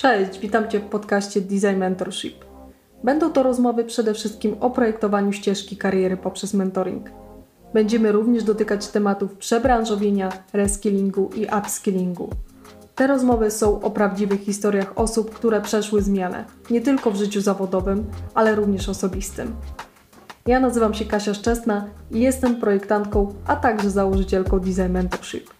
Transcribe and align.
Cześć, 0.00 0.38
witam 0.38 0.68
Cię 0.68 0.80
w 0.80 0.84
podcaście 0.84 1.40
Design 1.40 1.76
Mentorship. 1.76 2.44
Będą 3.04 3.32
to 3.32 3.42
rozmowy 3.42 3.84
przede 3.84 4.14
wszystkim 4.14 4.56
o 4.60 4.70
projektowaniu 4.70 5.32
ścieżki 5.32 5.76
kariery 5.76 6.16
poprzez 6.16 6.54
mentoring. 6.54 7.10
Będziemy 7.74 8.12
również 8.12 8.44
dotykać 8.44 8.88
tematów 8.88 9.36
przebranżowienia, 9.36 10.32
reskillingu 10.52 11.30
i 11.36 11.46
upskillingu. 11.58 12.30
Te 12.94 13.06
rozmowy 13.06 13.50
są 13.50 13.80
o 13.80 13.90
prawdziwych 13.90 14.40
historiach 14.40 14.92
osób, 14.98 15.34
które 15.34 15.60
przeszły 15.60 16.02
zmianę, 16.02 16.44
nie 16.70 16.80
tylko 16.80 17.10
w 17.10 17.16
życiu 17.16 17.40
zawodowym, 17.40 18.04
ale 18.34 18.54
również 18.54 18.88
osobistym. 18.88 19.56
Ja 20.46 20.60
nazywam 20.60 20.94
się 20.94 21.04
Kasia 21.04 21.34
Szczesna 21.34 21.86
i 22.10 22.20
jestem 22.20 22.56
projektantką, 22.56 23.34
a 23.46 23.56
także 23.56 23.90
założycielką 23.90 24.58
Design 24.60 24.92
Mentorship. 24.92 25.59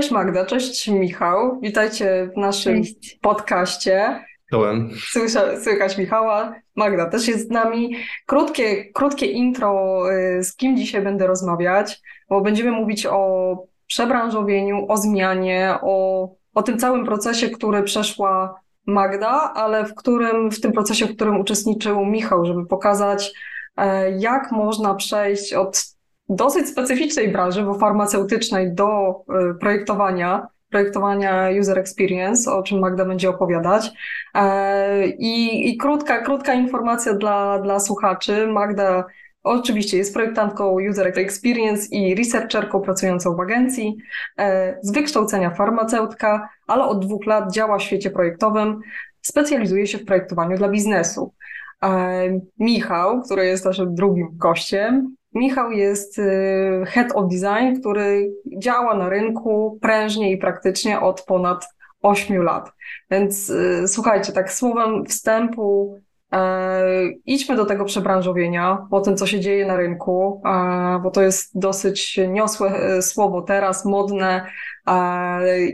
Cześć 0.00 0.12
Magda, 0.12 0.44
cześć 0.46 0.88
Michał. 0.88 1.60
Witajcie 1.62 2.30
w 2.34 2.36
naszym 2.36 2.82
cześć. 2.82 3.18
podcaście. 3.22 4.24
Czołem. 4.50 4.90
Słysza, 5.12 5.60
słychać 5.60 5.98
Michała. 5.98 6.54
Magda 6.76 7.06
też 7.06 7.28
jest 7.28 7.48
z 7.48 7.50
nami. 7.50 7.96
Krótkie, 8.26 8.84
krótkie 8.92 9.26
intro, 9.26 10.02
y, 10.12 10.44
z 10.44 10.56
kim 10.56 10.76
dzisiaj 10.76 11.02
będę 11.02 11.26
rozmawiać, 11.26 12.00
bo 12.30 12.40
będziemy 12.40 12.70
mówić 12.70 13.06
o 13.06 13.54
przebranżowieniu, 13.86 14.86
o 14.88 14.96
zmianie, 14.96 15.74
o, 15.82 16.28
o 16.54 16.62
tym 16.62 16.78
całym 16.78 17.04
procesie, 17.04 17.50
który 17.50 17.82
przeszła 17.82 18.60
Magda, 18.86 19.52
ale 19.54 19.84
w, 19.84 19.94
którym, 19.94 20.50
w 20.50 20.60
tym 20.60 20.72
procesie, 20.72 21.06
w 21.06 21.14
którym 21.14 21.40
uczestniczył 21.40 22.06
Michał, 22.06 22.44
żeby 22.44 22.66
pokazać, 22.66 23.32
e, 23.76 24.10
jak 24.18 24.52
można 24.52 24.94
przejść 24.94 25.54
od 25.54 25.99
dosyć 26.30 26.68
specyficznej 26.68 27.28
branży, 27.28 27.62
bo 27.62 27.74
farmaceutycznej, 27.74 28.74
do 28.74 29.10
y, 29.50 29.54
projektowania, 29.54 30.46
projektowania 30.70 31.48
user 31.60 31.78
experience, 31.78 32.52
o 32.52 32.62
czym 32.62 32.78
Magda 32.78 33.04
będzie 33.04 33.30
opowiadać. 33.30 33.90
E, 34.34 35.06
I, 35.06 35.68
i 35.70 35.76
krótka, 35.76 36.22
krótka 36.22 36.54
informacja 36.54 37.14
dla, 37.14 37.58
dla 37.58 37.80
słuchaczy. 37.80 38.46
Magda 38.46 39.04
Oczywiście 39.42 39.96
jest 39.96 40.14
projektantką 40.14 40.76
User 40.90 41.06
Experience 41.18 41.88
i 41.90 42.14
researcherką 42.14 42.80
pracującą 42.80 43.36
w 43.36 43.40
agencji, 43.40 43.96
e, 44.38 44.78
z 44.82 44.92
wykształcenia 44.92 45.50
farmaceutka, 45.50 46.48
ale 46.66 46.84
od 46.84 47.06
dwóch 47.06 47.26
lat 47.26 47.52
działa 47.52 47.78
w 47.78 47.82
świecie 47.82 48.10
projektowym, 48.10 48.80
specjalizuje 49.22 49.86
się 49.86 49.98
w 49.98 50.04
projektowaniu 50.04 50.56
dla 50.56 50.68
biznesu. 50.68 51.34
E, 51.82 52.40
Michał, 52.58 53.22
który 53.22 53.46
jest 53.46 53.64
naszym 53.64 53.94
drugim 53.94 54.28
gościem, 54.32 55.16
Michał 55.34 55.70
jest 55.70 56.18
y, 56.18 56.82
head 56.86 57.12
of 57.14 57.24
design, 57.30 57.80
który 57.80 58.32
działa 58.58 58.94
na 58.94 59.08
rynku 59.08 59.78
prężnie 59.82 60.32
i 60.32 60.38
praktycznie 60.38 61.00
od 61.00 61.22
ponad 61.22 61.68
8 62.02 62.42
lat. 62.42 62.72
Więc 63.10 63.50
y, 63.50 63.88
słuchajcie, 63.88 64.32
tak 64.32 64.52
słowem 64.52 65.06
wstępu, 65.06 65.96
e, 66.32 66.82
idźmy 67.26 67.56
do 67.56 67.64
tego 67.64 67.84
przebranżowienia, 67.84 68.86
po 68.90 69.00
tym, 69.00 69.16
co 69.16 69.26
się 69.26 69.40
dzieje 69.40 69.66
na 69.66 69.76
rynku, 69.76 70.42
e, 70.46 71.00
bo 71.02 71.10
to 71.10 71.22
jest 71.22 71.58
dosyć 71.58 72.20
niosłe 72.28 72.68
e, 72.68 73.02
słowo 73.02 73.42
teraz, 73.42 73.84
modne 73.84 74.46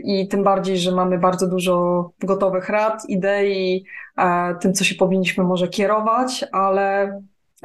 i 0.03 0.27
tym 0.27 0.43
bardziej, 0.43 0.77
że 0.77 0.91
mamy 0.91 1.17
bardzo 1.17 1.47
dużo 1.47 2.09
gotowych 2.19 2.69
rad, 2.69 3.03
idei, 3.07 3.85
tym, 4.61 4.73
co 4.73 4.83
się 4.83 4.95
powinniśmy 4.95 5.43
może 5.43 5.67
kierować, 5.67 6.45
ale 6.51 7.11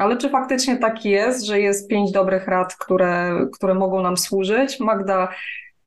ale 0.03 0.17
czy 0.17 0.28
faktycznie 0.28 0.77
tak 0.77 1.05
jest, 1.05 1.47
że 1.47 1.61
jest 1.61 1.89
pięć 1.89 2.12
dobrych 2.12 2.48
rad, 2.48 2.77
które, 2.77 3.47
które 3.53 3.75
mogą 3.75 4.03
nam 4.03 4.17
służyć? 4.17 4.81
Magda, 4.81 5.28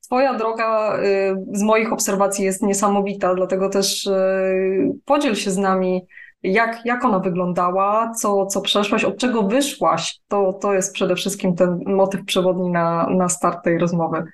Twoja 0.06 0.34
droga 0.34 0.98
y, 0.98 1.36
z 1.52 1.62
moich 1.62 1.92
obserwacji 1.92 2.44
jest 2.44 2.62
niesamowita, 2.62 3.34
dlatego 3.34 3.68
też 3.68 4.06
y, 4.06 4.12
podziel 5.04 5.34
się 5.34 5.50
z 5.50 5.58
nami, 5.58 6.02
jak, 6.42 6.80
jak 6.84 7.04
ona 7.04 7.18
wyglądała, 7.18 8.12
co, 8.14 8.46
co 8.46 8.60
przeszłaś, 8.60 9.04
od 9.04 9.18
czego 9.18 9.42
wyszłaś. 9.42 10.18
To, 10.28 10.52
to 10.52 10.74
jest 10.74 10.94
przede 10.94 11.14
wszystkim 11.14 11.54
ten 11.54 11.80
motyw 11.86 12.24
przewodni 12.24 12.70
na, 12.70 13.06
na 13.10 13.28
start 13.28 13.64
tej 13.64 13.78
rozmowy. 13.78 14.24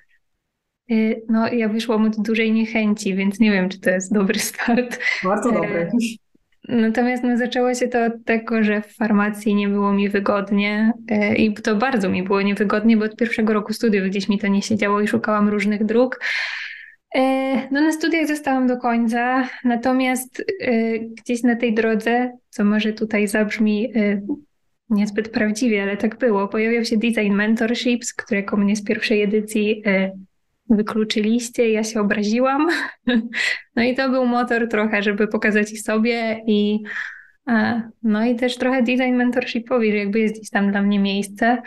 Y, 0.91 1.21
no, 1.29 1.47
ja 1.47 1.69
wyszłam 1.69 2.05
od 2.05 2.21
dużej 2.21 2.51
niechęci, 2.51 3.15
więc 3.15 3.39
nie 3.39 3.51
wiem, 3.51 3.69
czy 3.69 3.79
to 3.79 3.89
jest 3.89 4.13
dobry 4.13 4.39
start. 4.39 4.99
Bardzo 5.23 5.51
dobry. 5.51 5.91
Natomiast 6.67 7.23
no, 7.23 7.37
zaczęło 7.37 7.73
się 7.73 7.87
to 7.87 8.05
od 8.05 8.25
tego, 8.25 8.63
że 8.63 8.81
w 8.81 8.95
farmacji 8.95 9.55
nie 9.55 9.67
było 9.67 9.93
mi 9.93 10.09
wygodnie 10.09 10.93
e, 11.11 11.35
i 11.35 11.53
to 11.53 11.75
bardzo 11.75 12.09
mi 12.09 12.23
było 12.23 12.41
niewygodnie, 12.41 12.97
bo 12.97 13.05
od 13.05 13.15
pierwszego 13.15 13.53
roku 13.53 13.73
studiów 13.73 14.07
gdzieś 14.07 14.29
mi 14.29 14.39
to 14.39 14.47
nie 14.47 14.61
siedziało 14.61 15.01
i 15.01 15.07
szukałam 15.07 15.49
różnych 15.49 15.85
dróg. 15.85 16.19
E, 17.15 17.21
no 17.71 17.81
na 17.81 17.91
studiach 17.91 18.27
zostałam 18.27 18.67
do 18.67 18.77
końca, 18.77 19.49
natomiast 19.63 20.43
e, 20.61 20.99
gdzieś 20.99 21.43
na 21.43 21.55
tej 21.55 21.73
drodze, 21.73 22.31
co 22.49 22.63
może 22.63 22.93
tutaj 22.93 23.27
zabrzmi 23.27 23.93
niezbyt 24.89 25.29
prawdziwie, 25.29 25.83
ale 25.83 25.97
tak 25.97 26.17
było, 26.17 26.47
pojawiał 26.47 26.85
się 26.85 26.97
Design 26.97 27.33
Mentorships, 27.33 28.13
które 28.13 28.39
jako 28.39 28.57
mnie 28.57 28.75
z 28.75 28.83
pierwszej 28.83 29.21
edycji 29.21 29.83
wykluczyliście, 30.69 31.69
ja 31.69 31.83
się 31.83 32.01
obraziłam. 32.01 32.67
No 33.75 33.83
i 33.83 33.95
to 33.95 34.09
był 34.09 34.25
motor 34.25 34.69
trochę, 34.69 35.03
żeby 35.03 35.27
pokazać 35.27 35.71
i 35.71 35.77
sobie 35.77 36.41
i 36.47 36.79
no 38.03 38.25
i 38.25 38.35
też 38.35 38.57
trochę 38.57 38.83
design 38.83 39.15
mentorshipowi, 39.15 39.91
że 39.91 39.97
jakby 39.97 40.19
jest 40.19 40.35
gdzieś 40.35 40.49
tam 40.49 40.71
dla 40.71 40.81
mnie 40.81 40.99
miejsce. 40.99 41.61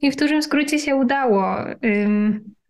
I 0.00 0.10
w 0.10 0.16
dużym 0.16 0.42
skrócie 0.42 0.78
się 0.78 0.96
udało. 0.96 1.56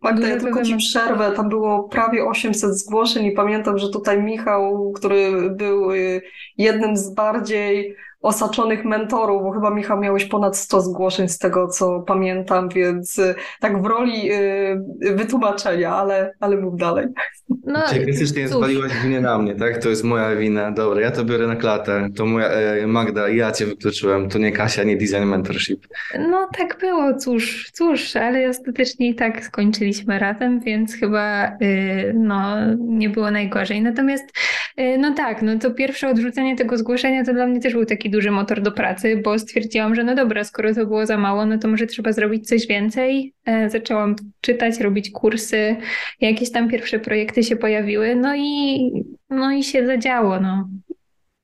Magda, 0.01 0.27
ja 0.27 0.37
tylko 0.37 0.63
ci 0.63 0.77
przerwę, 0.77 1.31
tam 1.31 1.49
było 1.49 1.83
prawie 1.83 2.25
800 2.25 2.79
zgłoszeń 2.79 3.25
i 3.25 3.31
pamiętam, 3.31 3.77
że 3.77 3.89
tutaj 3.89 4.23
Michał, 4.23 4.91
który 4.91 5.49
był 5.49 5.91
y, 5.91 6.21
jednym 6.57 6.97
z 6.97 7.13
bardziej 7.13 7.95
osaczonych 8.21 8.85
mentorów, 8.85 9.43
bo 9.43 9.51
chyba 9.51 9.69
Michał 9.69 9.99
miałeś 9.99 10.25
ponad 10.25 10.57
100 10.57 10.81
zgłoszeń 10.81 11.29
z 11.29 11.37
tego, 11.37 11.67
co 11.67 11.99
pamiętam, 11.99 12.69
więc 12.69 13.19
y, 13.19 13.35
tak 13.59 13.81
w 13.81 13.85
roli 13.85 14.31
y, 14.33 15.15
wytłumaczenia, 15.15 15.95
ale, 15.95 16.33
ale 16.39 16.57
mów 16.57 16.77
dalej. 16.77 17.07
No, 17.65 17.79
Klasycznie 18.05 18.47
zwaliłaś 18.47 18.91
winę 19.03 19.21
na 19.21 19.37
mnie, 19.37 19.55
tak? 19.55 19.77
To 19.77 19.89
jest 19.89 20.03
moja 20.03 20.35
wina. 20.35 20.71
Dobra, 20.71 21.01
ja 21.01 21.11
to 21.11 21.25
biorę 21.25 21.47
na 21.47 21.55
klatę. 21.55 22.09
To 22.15 22.25
moja 22.25 22.47
e, 22.47 22.87
Magda, 22.87 23.29
ja 23.29 23.51
cię 23.51 23.65
wykluczyłem. 23.65 24.29
To 24.29 24.39
nie 24.39 24.51
Kasia, 24.51 24.83
nie 24.83 24.97
design 24.97 25.23
mentorship. 25.23 25.87
No 26.19 26.49
tak 26.57 26.77
było, 26.79 27.13
cóż, 27.13 27.71
cóż, 27.73 28.15
ale 28.15 28.49
ostatecznie 28.49 29.09
i 29.09 29.15
tak 29.15 29.45
skończyliśmy 29.45 30.19
razem, 30.19 30.59
więc 30.59 30.95
chyba 30.95 31.47
y, 31.47 32.13
no, 32.15 32.55
nie 32.77 33.09
było 33.09 33.31
najgorzej. 33.31 33.81
Natomiast 33.81 34.25
y, 34.79 34.97
no 34.97 35.13
tak, 35.13 35.41
no 35.41 35.59
to 35.59 35.71
pierwsze 35.71 36.09
odrzucenie 36.09 36.55
tego 36.55 36.77
zgłoszenia 36.77 37.25
to 37.25 37.33
dla 37.33 37.47
mnie 37.47 37.59
też 37.59 37.73
był 37.73 37.85
taki 37.85 38.08
duży 38.09 38.31
motor 38.31 38.61
do 38.61 38.71
pracy, 38.71 39.21
bo 39.23 39.39
stwierdziłam, 39.39 39.95
że 39.95 40.03
no 40.03 40.15
dobra, 40.15 40.43
skoro 40.43 40.73
to 40.73 40.85
było 40.85 41.05
za 41.05 41.17
mało, 41.17 41.45
no 41.45 41.57
to 41.57 41.67
może 41.67 41.87
trzeba 41.87 42.11
zrobić 42.11 42.47
coś 42.47 42.67
więcej. 42.67 43.33
E, 43.45 43.69
zaczęłam 43.69 44.15
czytać, 44.41 44.79
robić 44.79 45.11
kursy, 45.11 45.75
jakieś 46.21 46.51
tam 46.51 46.69
pierwsze 46.69 46.99
projekty 46.99 47.43
się 47.43 47.55
pojawiły, 47.55 48.15
no 48.15 48.35
i, 48.35 48.91
no 49.29 49.51
i 49.51 49.63
się 49.63 49.85
zadziało. 49.85 50.39
No. 50.39 50.69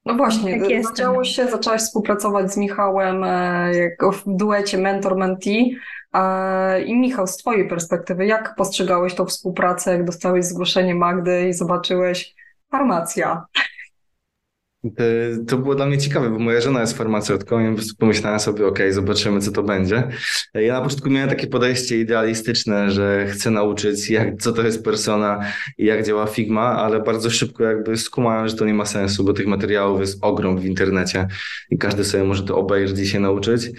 No 0.05 0.13
właśnie, 0.13 0.59
tak 0.59 0.83
zadziało 0.83 1.23
się, 1.23 1.47
zaczęłaś 1.47 1.81
współpracować 1.81 2.53
z 2.53 2.57
Michałem 2.57 3.23
e, 3.23 3.71
jako 3.75 4.11
w 4.11 4.23
duecie 4.25 4.77
mentor-mentee. 4.77 5.75
E, 6.13 6.81
I 6.81 6.95
Michał, 6.99 7.27
z 7.27 7.37
Twojej 7.37 7.67
perspektywy, 7.67 8.25
jak 8.25 8.55
postrzegałeś 8.55 9.15
tą 9.15 9.25
współpracę, 9.25 9.91
jak 9.91 10.05
dostałeś 10.05 10.45
zgłoszenie 10.45 10.95
Magdy 10.95 11.47
i 11.47 11.53
zobaczyłeś 11.53 12.35
farmacja? 12.71 13.45
To 15.47 15.57
było 15.57 15.75
dla 15.75 15.85
mnie 15.85 15.97
ciekawe, 15.97 16.29
bo 16.29 16.39
moja 16.39 16.61
żona 16.61 16.81
jest 16.81 16.97
farmaceutką 16.97 17.73
i 17.73 17.77
pomyślałem 17.99 18.39
sobie, 18.39 18.67
ok, 18.67 18.79
zobaczymy, 18.89 19.41
co 19.41 19.51
to 19.51 19.63
będzie. 19.63 20.07
Ja 20.53 20.73
na 20.73 20.81
początku 20.81 21.09
miałem 21.09 21.29
takie 21.29 21.47
podejście 21.47 21.99
idealistyczne, 21.99 22.91
że 22.91 23.27
chcę 23.27 23.51
nauczyć, 23.51 24.09
jak, 24.09 24.41
co 24.41 24.53
to 24.53 24.61
jest 24.61 24.83
persona 24.83 25.39
i 25.77 25.85
jak 25.85 26.05
działa 26.05 26.25
Figma, 26.25 26.61
ale 26.61 26.99
bardzo 26.99 27.29
szybko 27.29 27.63
jakby 27.63 27.97
skumałem, 27.97 28.47
że 28.47 28.55
to 28.55 28.65
nie 28.65 28.73
ma 28.73 28.85
sensu, 28.85 29.23
bo 29.23 29.33
tych 29.33 29.47
materiałów 29.47 29.99
jest 29.99 30.17
ogrom 30.21 30.59
w 30.59 30.65
internecie 30.65 31.27
i 31.69 31.77
każdy 31.77 32.03
sobie 32.03 32.23
może 32.23 32.43
to 32.43 32.57
obejrzeć 32.57 32.99
i 32.99 33.07
się 33.07 33.19
nauczyć. 33.19 33.71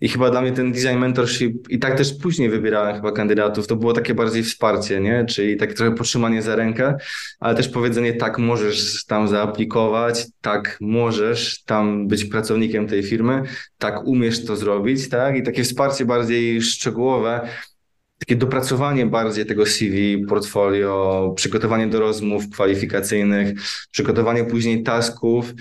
I 0.00 0.08
chyba 0.08 0.30
dla 0.30 0.42
mnie 0.42 0.52
ten 0.52 0.72
design 0.72 0.98
mentorship, 0.98 1.68
i 1.68 1.78
tak 1.78 1.96
też 1.96 2.14
później 2.14 2.50
wybierałem 2.50 2.96
chyba 2.96 3.12
kandydatów, 3.12 3.66
to 3.66 3.76
było 3.76 3.92
takie 3.92 4.14
bardziej 4.14 4.42
wsparcie, 4.42 5.00
nie? 5.00 5.24
Czyli 5.24 5.56
takie 5.56 5.74
trochę 5.74 5.94
potrzymanie 5.94 6.42
za 6.42 6.56
rękę, 6.56 6.96
ale 7.40 7.54
też 7.54 7.68
powiedzenie, 7.68 8.12
tak 8.12 8.38
możesz 8.38 9.04
tam 9.04 9.28
zaaplikować, 9.28 10.26
tak 10.40 10.78
możesz 10.80 11.62
tam 11.62 12.08
być 12.08 12.24
pracownikiem 12.24 12.86
tej 12.86 13.02
firmy, 13.02 13.42
tak 13.78 14.06
umiesz 14.06 14.44
to 14.44 14.56
zrobić, 14.56 15.08
tak? 15.08 15.36
I 15.36 15.42
takie 15.42 15.64
wsparcie 15.64 16.04
bardziej 16.04 16.62
szczegółowe, 16.62 17.48
takie 18.18 18.36
dopracowanie 18.36 19.06
bardziej 19.06 19.46
tego 19.46 19.66
CV, 19.66 20.26
portfolio, 20.28 21.32
przygotowanie 21.36 21.86
do 21.86 22.00
rozmów 22.00 22.50
kwalifikacyjnych, 22.50 23.60
przygotowanie 23.90 24.44
później 24.44 24.82
tasków, 24.82 25.52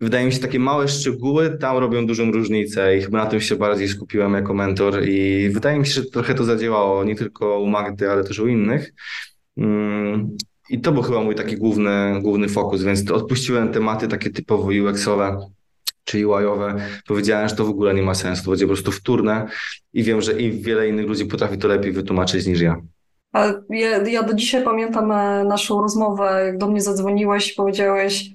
wydaje 0.00 0.26
mi 0.26 0.32
się, 0.32 0.38
takie 0.38 0.58
małe 0.58 0.88
szczegóły 0.88 1.58
tam 1.58 1.76
robią 1.76 2.06
dużą 2.06 2.32
różnicę 2.32 2.96
i 2.96 3.02
chyba 3.02 3.24
na 3.24 3.30
tym 3.30 3.40
się 3.40 3.56
bardziej 3.56 3.88
skupiłem 3.88 4.32
jako 4.32 4.54
mentor 4.54 5.08
i 5.08 5.48
wydaje 5.50 5.78
mi 5.78 5.86
się, 5.86 5.92
że 5.92 6.04
trochę 6.04 6.34
to 6.34 6.44
zadziałało, 6.44 7.04
nie 7.04 7.16
tylko 7.16 7.60
u 7.60 7.66
Magdy, 7.66 8.10
ale 8.10 8.24
też 8.24 8.38
u 8.38 8.48
innych. 8.48 8.92
Mm, 9.56 10.36
I 10.70 10.80
to 10.80 10.92
był 10.92 11.02
chyba 11.02 11.20
mój 11.20 11.34
taki 11.34 11.56
główny, 11.56 12.20
główny 12.22 12.48
fokus, 12.48 12.82
więc 12.82 13.10
odpuściłem 13.10 13.72
tematy 13.72 14.08
takie 14.08 14.30
typowo 14.30 14.68
UX-owe 14.68 15.50
czy 16.04 16.26
UI-owe. 16.26 16.74
Powiedziałem, 17.06 17.48
że 17.48 17.56
to 17.56 17.64
w 17.64 17.70
ogóle 17.70 17.94
nie 17.94 18.02
ma 18.02 18.14
sensu, 18.14 18.44
to 18.44 18.50
będzie 18.50 18.66
po 18.66 18.72
prostu 18.72 18.92
wtórne 18.92 19.48
i 19.92 20.02
wiem, 20.02 20.22
że 20.22 20.40
i 20.40 20.52
wiele 20.52 20.88
innych 20.88 21.06
ludzi 21.06 21.26
potrafi 21.26 21.58
to 21.58 21.68
lepiej 21.68 21.92
wytłumaczyć 21.92 22.46
niż 22.46 22.60
ja. 22.60 22.76
Ja, 23.70 23.98
ja 24.06 24.22
do 24.22 24.34
dzisiaj 24.34 24.64
pamiętam 24.64 25.12
e, 25.12 25.44
naszą 25.44 25.80
rozmowę, 25.80 26.42
jak 26.46 26.58
do 26.58 26.68
mnie 26.68 26.80
zadzwoniłeś 26.80 27.52
i 27.52 27.54
powiedziałeś, 27.54 28.30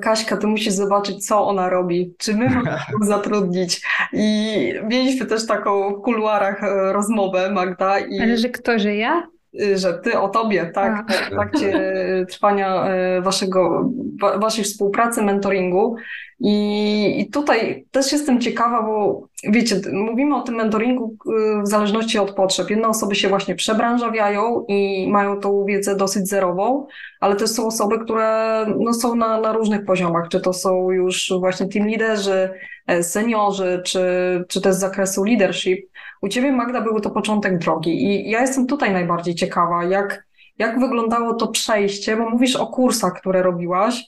Kaśka, 0.00 0.36
ty 0.36 0.46
musisz 0.46 0.72
zobaczyć, 0.72 1.26
co 1.26 1.46
ona 1.46 1.68
robi, 1.68 2.14
czy 2.18 2.34
my 2.34 2.44
możemy 2.44 2.70
ją 2.70 3.06
zatrudnić. 3.06 3.82
I 4.12 4.74
mieliśmy 4.88 5.26
też 5.26 5.46
taką 5.46 5.94
w 5.94 6.02
kuluarach 6.02 6.64
e, 6.64 6.92
rozmowę, 6.92 7.50
Magda. 7.50 7.98
I... 7.98 8.20
Ale 8.20 8.38
że 8.38 8.48
kto, 8.48 8.78
że 8.78 8.96
ja? 8.96 9.31
Y, 9.60 9.78
że 9.78 9.94
ty 9.94 10.18
o 10.18 10.28
tobie, 10.28 10.70
tak, 10.74 11.12
w 11.26 11.30
trakcie 11.30 11.96
trwania 12.30 12.94
y, 13.18 13.22
waszego, 13.22 13.90
waszej 14.38 14.64
współpracy, 14.64 15.22
mentoringu. 15.22 15.96
I, 16.40 17.20
I 17.20 17.30
tutaj 17.30 17.86
też 17.90 18.12
jestem 18.12 18.40
ciekawa, 18.40 18.82
bo 18.82 19.26
wiecie, 19.44 19.80
mówimy 19.92 20.36
o 20.36 20.40
tym 20.40 20.54
mentoringu 20.54 21.16
y, 21.58 21.62
w 21.62 21.68
zależności 21.68 22.18
od 22.18 22.34
potrzeb. 22.34 22.70
Jedne 22.70 22.88
osoby 22.88 23.14
się 23.14 23.28
właśnie 23.28 23.54
przebranżawiają 23.54 24.64
i 24.68 25.08
mają 25.10 25.40
tą 25.40 25.64
wiedzę 25.64 25.96
dosyć 25.96 26.28
zerową, 26.28 26.86
ale 27.20 27.36
też 27.36 27.50
są 27.50 27.66
osoby, 27.66 27.98
które 27.98 28.66
no, 28.78 28.94
są 28.94 29.14
na, 29.14 29.40
na 29.40 29.52
różnych 29.52 29.84
poziomach, 29.84 30.28
czy 30.28 30.40
to 30.40 30.52
są 30.52 30.90
już 30.90 31.32
właśnie 31.38 31.68
team 31.68 31.88
liderzy, 31.88 32.50
e, 32.86 33.02
seniorzy, 33.02 33.82
czy, 33.84 34.00
czy 34.48 34.60
też 34.60 34.74
z 34.74 34.78
zakresu 34.78 35.24
leadership. 35.24 35.91
U 36.22 36.28
Ciebie, 36.28 36.52
Magda, 36.52 36.80
był 36.80 37.00
to 37.00 37.10
początek 37.10 37.58
drogi 37.58 38.04
i 38.04 38.30
ja 38.30 38.40
jestem 38.40 38.66
tutaj 38.66 38.92
najbardziej 38.92 39.34
ciekawa, 39.34 39.84
jak, 39.84 40.24
jak 40.58 40.80
wyglądało 40.80 41.34
to 41.34 41.48
przejście, 41.48 42.16
bo 42.16 42.30
mówisz 42.30 42.56
o 42.56 42.66
kursach, 42.66 43.12
które 43.20 43.42
robiłaś 43.42 44.04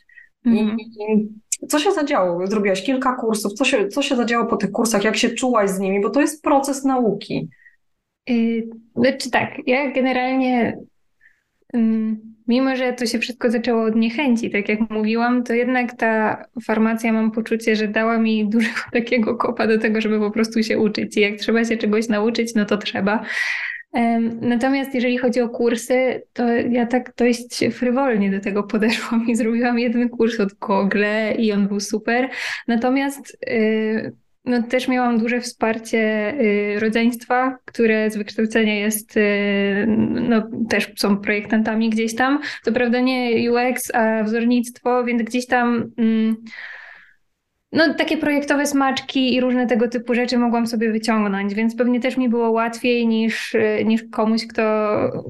mm. 0.46 0.76
i 0.80 1.28
co 1.68 1.78
się 1.78 1.92
zadziało? 1.92 2.46
Zrobiłaś 2.46 2.84
kilka 2.84 3.16
kursów, 3.16 3.52
co 3.52 3.64
się, 3.64 3.88
co 3.88 4.02
się 4.02 4.16
zadziało 4.16 4.46
po 4.46 4.56
tych 4.56 4.72
kursach, 4.72 5.04
jak 5.04 5.16
się 5.16 5.30
czułaś 5.30 5.70
z 5.70 5.78
nimi, 5.78 6.00
bo 6.00 6.10
to 6.10 6.20
jest 6.20 6.42
proces 6.42 6.84
nauki. 6.84 7.48
Yy, 8.28 8.68
znaczy 8.96 9.30
tak, 9.30 9.50
ja 9.66 9.90
generalnie... 9.90 10.78
Yy 11.74 12.34
mimo 12.48 12.76
że 12.76 12.92
to 12.92 13.06
się 13.06 13.18
wszystko 13.18 13.50
zaczęło 13.50 13.84
od 13.84 13.96
niechęci, 13.96 14.50
tak 14.50 14.68
jak 14.68 14.90
mówiłam, 14.90 15.44
to 15.44 15.52
jednak 15.52 15.96
ta 15.96 16.44
farmacja 16.64 17.12
mam 17.12 17.30
poczucie, 17.30 17.76
że 17.76 17.88
dała 17.88 18.18
mi 18.18 18.48
dużego 18.48 18.80
takiego 18.92 19.36
kopa 19.36 19.66
do 19.66 19.78
tego, 19.78 20.00
żeby 20.00 20.18
po 20.18 20.30
prostu 20.30 20.62
się 20.62 20.78
uczyć. 20.78 21.16
I 21.16 21.20
jak 21.20 21.36
trzeba 21.36 21.64
się 21.64 21.76
czegoś 21.76 22.08
nauczyć, 22.08 22.54
no 22.54 22.64
to 22.64 22.76
trzeba. 22.76 23.24
Natomiast 24.40 24.94
jeżeli 24.94 25.18
chodzi 25.18 25.40
o 25.40 25.48
kursy, 25.48 26.22
to 26.32 26.48
ja 26.48 26.86
tak 26.86 27.12
dość 27.16 27.64
frywolnie 27.72 28.30
do 28.30 28.40
tego 28.40 28.62
podeszłam 28.62 29.26
i 29.28 29.36
zrobiłam 29.36 29.78
jeden 29.78 30.08
kurs 30.08 30.40
od 30.40 30.52
Google 30.52 31.04
i 31.38 31.52
on 31.52 31.68
był 31.68 31.80
super. 31.80 32.28
Natomiast 32.68 33.38
y, 33.48 34.12
no, 34.44 34.62
też 34.62 34.88
miałam 34.88 35.18
duże 35.18 35.40
wsparcie 35.40 36.34
y, 36.40 36.80
rodzeństwa, 36.80 37.58
które 37.64 38.10
z 38.10 38.16
wykształcenia 38.16 38.74
jest, 38.74 39.16
y, 39.16 39.86
no, 40.10 40.48
też 40.68 40.92
są 40.96 41.16
projektantami 41.16 41.90
gdzieś 41.90 42.14
tam. 42.14 42.40
To 42.64 42.72
prawda 42.72 43.00
nie 43.00 43.52
UX, 43.52 43.94
a 43.94 44.22
wzornictwo, 44.22 45.04
więc 45.04 45.22
gdzieś 45.22 45.46
tam 45.46 45.90
mm, 45.98 46.36
no, 47.72 47.94
takie 47.94 48.16
projektowe 48.16 48.66
smaczki 48.66 49.34
i 49.34 49.40
różne 49.40 49.66
tego 49.66 49.88
typu 49.88 50.14
rzeczy 50.14 50.38
mogłam 50.38 50.66
sobie 50.66 50.92
wyciągnąć, 50.92 51.54
więc 51.54 51.76
pewnie 51.76 52.00
też 52.00 52.16
mi 52.16 52.28
było 52.28 52.50
łatwiej 52.50 53.06
niż, 53.06 53.54
y, 53.54 53.84
niż 53.84 54.02
komuś, 54.12 54.46
kto, 54.46 54.62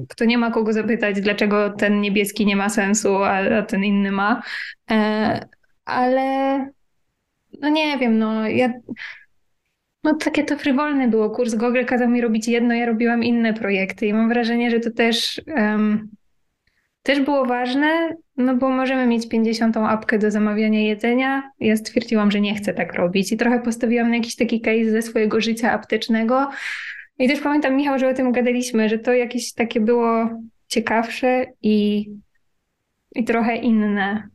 kto 0.09 0.25
nie 0.25 0.37
ma 0.37 0.51
kogo 0.51 0.73
zapytać, 0.73 1.21
dlaczego 1.21 1.69
ten 1.69 2.01
niebieski 2.01 2.45
nie 2.45 2.55
ma 2.55 2.69
sensu, 2.69 3.15
a, 3.15 3.57
a 3.59 3.61
ten 3.61 3.83
inny 3.83 4.11
ma. 4.11 4.41
E, 4.91 5.47
ale 5.85 6.74
no 7.61 7.69
nie 7.69 7.97
wiem, 7.97 8.17
no 8.17 8.47
ja... 8.47 8.73
No 10.03 10.15
takie 10.15 10.43
to 10.43 10.57
frywolne 10.57 11.07
było. 11.07 11.29
Kurs 11.29 11.55
Google 11.55 11.85
kazał 11.85 12.09
mi 12.09 12.21
robić 12.21 12.47
jedno, 12.47 12.73
ja 12.73 12.85
robiłam 12.85 13.23
inne 13.23 13.53
projekty 13.53 14.07
i 14.07 14.13
mam 14.13 14.29
wrażenie, 14.29 14.71
że 14.71 14.79
to 14.79 14.91
też, 14.91 15.41
um, 15.47 16.09
też 17.03 17.19
było 17.19 17.45
ważne, 17.45 18.15
no 18.37 18.55
bo 18.55 18.69
możemy 18.69 19.07
mieć 19.07 19.29
50 19.29 19.77
apkę 19.77 20.19
do 20.19 20.31
zamawiania 20.31 20.79
jedzenia. 20.79 21.51
Ja 21.59 21.77
stwierdziłam, 21.77 22.31
że 22.31 22.41
nie 22.41 22.55
chcę 22.55 22.73
tak 22.73 22.93
robić 22.93 23.31
i 23.31 23.37
trochę 23.37 23.59
postawiłam 23.59 24.09
na 24.09 24.15
jakiś 24.15 24.35
taki 24.35 24.61
case 24.61 24.91
ze 24.91 25.01
swojego 25.01 25.41
życia 25.41 25.71
aptecznego. 25.71 26.49
I 27.19 27.27
też 27.27 27.41
pamiętam, 27.41 27.75
Michał, 27.75 27.99
że 27.99 28.09
o 28.09 28.13
tym 28.13 28.31
gadaliśmy, 28.31 28.89
że 28.89 28.99
to 28.99 29.13
jakieś 29.13 29.53
takie 29.53 29.81
było 29.81 30.29
ciekawsze 30.67 31.45
i, 31.61 32.05
i 33.15 33.23
trochę 33.23 33.55
inne. 33.55 34.29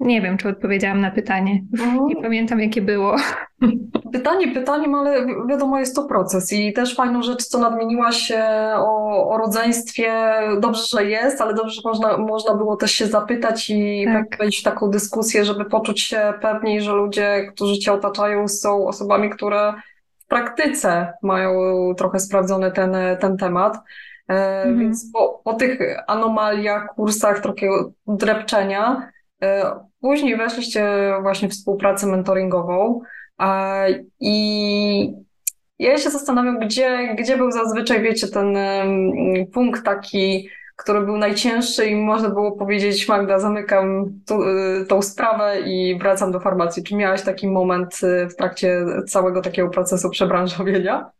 E, 0.00 0.04
nie 0.04 0.22
wiem, 0.22 0.36
czy 0.36 0.48
odpowiedziałam 0.48 1.00
na 1.00 1.10
pytanie. 1.10 1.62
Mhm. 1.78 2.06
Nie 2.06 2.16
pamiętam, 2.16 2.60
jakie 2.60 2.82
było. 2.82 3.16
Pytanie 4.12 4.54
pytaniem, 4.54 4.94
ale 4.94 5.26
wiadomo, 5.48 5.78
jest 5.78 5.96
to 5.96 6.04
proces. 6.04 6.52
I 6.52 6.72
też 6.72 6.94
fajną 6.94 7.22
rzecz, 7.22 7.44
co 7.44 7.58
nadmieniłaś 7.58 8.32
o, 8.76 9.28
o 9.30 9.38
rodzeństwie. 9.38 10.12
Dobrze, 10.60 10.82
że 10.90 11.04
jest, 11.04 11.40
ale 11.40 11.54
dobrze, 11.54 11.74
że 11.74 11.88
można, 11.88 12.16
można 12.16 12.54
było 12.54 12.76
też 12.76 12.90
się 12.90 13.06
zapytać 13.06 13.70
i 13.70 14.06
tak. 14.06 14.38
wejść 14.38 14.60
w 14.60 14.64
taką 14.64 14.90
dyskusję, 14.90 15.44
żeby 15.44 15.64
poczuć 15.64 16.00
się 16.00 16.32
pewniej, 16.42 16.80
że 16.80 16.92
ludzie, 16.92 17.46
którzy 17.54 17.78
cię 17.78 17.92
otaczają, 17.92 18.48
są 18.48 18.86
osobami, 18.86 19.30
które 19.30 19.74
w 20.18 20.26
praktyce 20.26 21.12
mają 21.22 21.52
trochę 21.96 22.20
sprawdzony 22.20 22.72
ten, 22.72 22.96
ten 23.20 23.36
temat. 23.36 23.78
E, 24.28 24.62
mhm. 24.62 24.78
Więc 24.78 25.12
po, 25.12 25.40
po 25.44 25.52
tych 25.54 25.78
anomaliach, 26.06 26.86
kursach, 26.86 27.40
takiego 27.40 27.90
drepczenia, 28.06 28.96
e, 28.96 29.17
Później 30.00 30.36
weszliście 30.36 31.12
właśnie 31.22 31.48
w 31.48 31.52
współpracę 31.52 32.06
mentoringową 32.06 33.00
i 34.20 35.12
ja 35.78 35.98
się 35.98 36.10
zastanawiam, 36.10 36.58
gdzie, 36.58 37.14
gdzie 37.18 37.36
był 37.36 37.50
zazwyczaj, 37.50 38.02
wiecie, 38.02 38.28
ten 38.28 38.56
punkt 39.52 39.84
taki, 39.84 40.48
który 40.78 41.00
był 41.00 41.16
najcięższy 41.16 41.86
i 41.86 41.96
można 41.96 42.30
było 42.30 42.52
powiedzieć, 42.52 43.08
Magda, 43.08 43.38
zamykam 43.38 44.12
tu, 44.26 44.42
y, 44.42 44.86
tą 44.88 45.02
sprawę 45.02 45.60
i 45.60 45.98
wracam 45.98 46.32
do 46.32 46.40
farmacji. 46.40 46.82
Czy 46.82 46.96
miałaś 46.96 47.22
taki 47.22 47.48
moment 47.48 48.00
y, 48.02 48.28
w 48.28 48.36
trakcie 48.36 48.84
całego 49.08 49.40
takiego 49.42 49.68
procesu 49.68 50.10
przebranżowienia? 50.10 51.10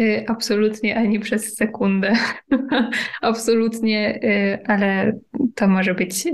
Y, 0.00 0.24
absolutnie, 0.28 0.96
ani 0.96 1.20
przez 1.20 1.54
sekundę. 1.54 2.12
Absolutnie, 3.22 4.20
ale 4.66 5.12
to 5.54 5.68
może 5.68 5.94
być 5.94 6.24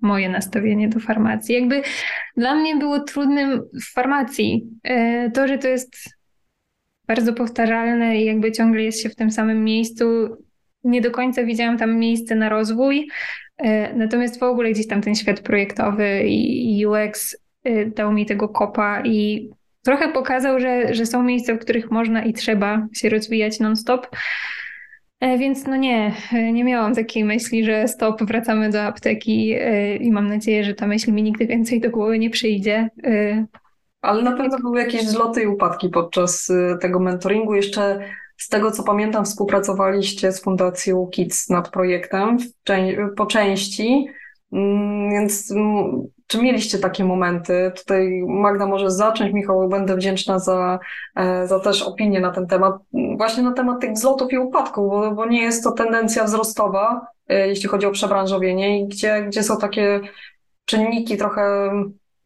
moje 0.00 0.28
nastawienie 0.28 0.88
do 0.88 1.00
farmacji. 1.00 1.54
Jakby 1.54 1.82
dla 2.36 2.54
mnie 2.54 2.76
było 2.76 3.00
trudnym 3.00 3.62
w 3.82 3.92
farmacji 3.92 4.66
e, 4.82 5.30
to, 5.30 5.48
że 5.48 5.58
to 5.58 5.68
jest 5.68 5.96
bardzo 7.06 7.32
powtarzalne 7.32 8.16
i 8.16 8.24
jakby 8.24 8.52
ciągle 8.52 8.82
jest 8.82 9.02
się 9.02 9.08
w 9.08 9.16
tym 9.16 9.30
samym 9.30 9.64
miejscu. 9.64 10.04
Nie 10.84 11.00
do 11.00 11.10
końca 11.10 11.44
widziałam 11.44 11.78
tam 11.78 11.96
miejsce 11.96 12.34
na 12.34 12.48
rozwój, 12.48 13.08
e, 13.58 13.94
natomiast 13.94 14.40
w 14.40 14.42
ogóle 14.42 14.70
gdzieś 14.70 14.86
tam 14.86 15.00
ten 15.02 15.14
świat 15.14 15.40
projektowy 15.40 16.22
i 16.26 16.86
UX 16.86 17.36
e, 17.64 17.86
dał 17.86 18.12
mi 18.12 18.26
tego 18.26 18.48
kopa 18.48 19.02
i 19.04 19.50
trochę 19.84 20.12
pokazał, 20.12 20.60
że, 20.60 20.94
że 20.94 21.06
są 21.06 21.22
miejsca, 21.22 21.54
w 21.54 21.58
których 21.58 21.90
można 21.90 22.24
i 22.24 22.32
trzeba 22.32 22.86
się 22.92 23.08
rozwijać 23.08 23.60
non-stop. 23.60 24.06
E, 25.24 25.38
więc 25.38 25.66
no 25.66 25.76
nie, 25.76 26.14
e, 26.32 26.52
nie 26.52 26.64
miałam 26.64 26.94
takiej 26.94 27.24
myśli, 27.24 27.64
że 27.64 27.88
stop, 27.88 28.22
wracamy 28.22 28.70
do 28.70 28.82
apteki 28.82 29.52
e, 29.52 29.96
i 29.96 30.10
mam 30.10 30.28
nadzieję, 30.28 30.64
że 30.64 30.74
ta 30.74 30.86
myśl 30.86 31.12
mi 31.12 31.22
nigdy 31.22 31.46
więcej 31.46 31.80
do 31.80 31.90
głowy 31.90 32.18
nie 32.18 32.30
przyjdzie. 32.30 32.88
Ale 34.02 34.22
na 34.22 34.32
pewno 34.32 34.58
były 34.58 34.80
jakieś 34.80 35.02
zloty 35.02 35.42
i 35.42 35.46
upadki 35.46 35.88
podczas 35.88 36.52
tego 36.80 37.00
mentoringu. 37.00 37.54
Jeszcze 37.54 38.00
z 38.36 38.48
tego 38.48 38.70
co 38.70 38.82
pamiętam, 38.82 39.24
współpracowaliście 39.24 40.32
z 40.32 40.42
Fundacją 40.42 41.06
Kids 41.06 41.48
nad 41.50 41.70
projektem 41.70 42.38
po 43.16 43.26
części, 43.26 44.06
mm, 44.52 45.10
więc 45.10 45.50
mm, 45.50 46.02
czy 46.26 46.42
mieliście 46.42 46.78
takie 46.78 47.04
momenty? 47.04 47.72
Tutaj 47.76 48.22
Magda 48.28 48.66
może 48.66 48.90
zacząć, 48.90 49.32
Michał, 49.32 49.68
będę 49.68 49.96
wdzięczna 49.96 50.38
za, 50.38 50.78
e, 51.16 51.46
za 51.46 51.60
też 51.60 51.82
opinię 51.82 52.20
na 52.20 52.30
ten 52.30 52.46
temat, 52.46 52.74
właśnie 53.16 53.42
na 53.42 53.52
temat 53.52 53.80
tych 53.80 53.92
wzlotów 53.92 54.32
i 54.32 54.38
upadków, 54.38 54.90
bo, 54.90 55.10
bo 55.10 55.26
nie 55.26 55.42
jest 55.42 55.64
to 55.64 55.72
tendencja 55.72 56.24
wzrostowa, 56.24 57.06
e, 57.28 57.48
jeśli 57.48 57.68
chodzi 57.68 57.86
o 57.86 57.90
przebranżowienie 57.90 58.80
i 58.80 58.88
gdzie, 58.88 59.22
gdzie 59.22 59.42
są 59.42 59.58
takie 59.58 60.00
czynniki 60.64 61.16
trochę, 61.16 61.72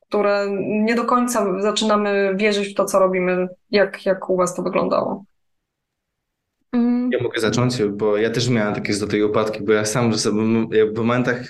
które 0.09 0.47
nie 0.69 0.95
do 0.95 1.05
końca 1.05 1.61
zaczynamy 1.61 2.35
wierzyć 2.37 2.69
w 2.69 2.75
to, 2.75 2.85
co 2.85 2.99
robimy. 2.99 3.49
Jak, 3.71 4.07
jak 4.07 4.31
u 4.31 4.37
Was 4.37 4.55
to 4.55 4.63
wyglądało? 4.63 5.25
Mm. 6.73 7.11
Ja 7.13 7.23
mogę 7.23 7.41
zacząć, 7.41 7.83
bo 7.83 8.17
ja 8.17 8.31
też 8.31 8.49
miałem 8.49 8.75
takie 8.75 8.93
zloty 8.95 9.19
i 9.19 9.23
upadki, 9.23 9.63
bo 9.63 9.73
ja 9.73 9.85
sam 9.85 10.13
w 10.95 10.97
momentach 10.97 11.41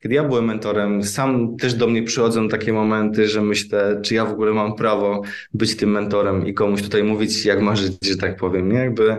kiedy 0.00 0.14
ja 0.14 0.24
byłem 0.24 0.44
mentorem, 0.44 1.04
sam 1.04 1.56
też 1.56 1.74
do 1.74 1.86
mnie 1.86 2.02
przychodzą 2.02 2.48
takie 2.48 2.72
momenty, 2.72 3.28
że 3.28 3.42
myślę, 3.42 4.00
czy 4.02 4.14
ja 4.14 4.24
w 4.24 4.32
ogóle 4.32 4.52
mam 4.52 4.74
prawo 4.74 5.22
być 5.54 5.76
tym 5.76 5.90
mentorem 5.90 6.46
i 6.46 6.54
komuś 6.54 6.82
tutaj 6.82 7.04
mówić, 7.04 7.44
jak 7.44 7.60
ma 7.60 7.76
żyć, 7.76 7.96
że 8.02 8.16
tak 8.16 8.36
powiem, 8.36 8.72
nie? 8.72 8.78
Jakby 8.78 9.16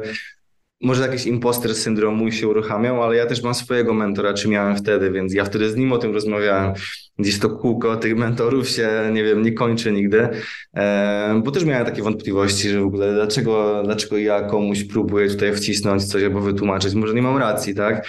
może 0.81 1.01
jakiś 1.01 1.25
imposter 1.25 1.75
syndrom 1.75 2.15
mój 2.15 2.31
się 2.31 2.47
uruchamiał, 2.47 3.03
ale 3.03 3.15
ja 3.15 3.25
też 3.25 3.43
mam 3.43 3.53
swojego 3.53 3.93
mentora, 3.93 4.33
czy 4.33 4.47
miałem 4.47 4.77
wtedy, 4.77 5.11
więc 5.11 5.33
ja 5.33 5.45
wtedy 5.45 5.69
z 5.69 5.75
nim 5.75 5.93
o 5.93 5.97
tym 5.97 6.13
rozmawiałem. 6.13 6.73
Gdzieś 7.19 7.39
to 7.39 7.49
kółko 7.49 7.97
tych 7.97 8.15
mentorów 8.15 8.69
się, 8.69 8.89
nie 9.13 9.23
wiem, 9.23 9.41
nie 9.41 9.53
kończy 9.53 9.91
nigdy, 9.91 10.29
e, 10.73 11.41
bo 11.43 11.51
też 11.51 11.65
miałem 11.65 11.85
takie 11.85 12.01
wątpliwości, 12.01 12.69
że 12.69 12.81
w 12.81 12.85
ogóle 12.85 13.13
dlaczego, 13.13 13.81
dlaczego 13.85 14.17
ja 14.17 14.41
komuś 14.41 14.83
próbuję 14.83 15.27
tutaj 15.27 15.53
wcisnąć 15.55 16.05
coś 16.05 16.23
albo 16.23 16.41
wytłumaczyć, 16.41 16.93
może 16.93 17.13
nie 17.13 17.21
mam 17.21 17.37
racji, 17.37 17.75
tak? 17.75 18.07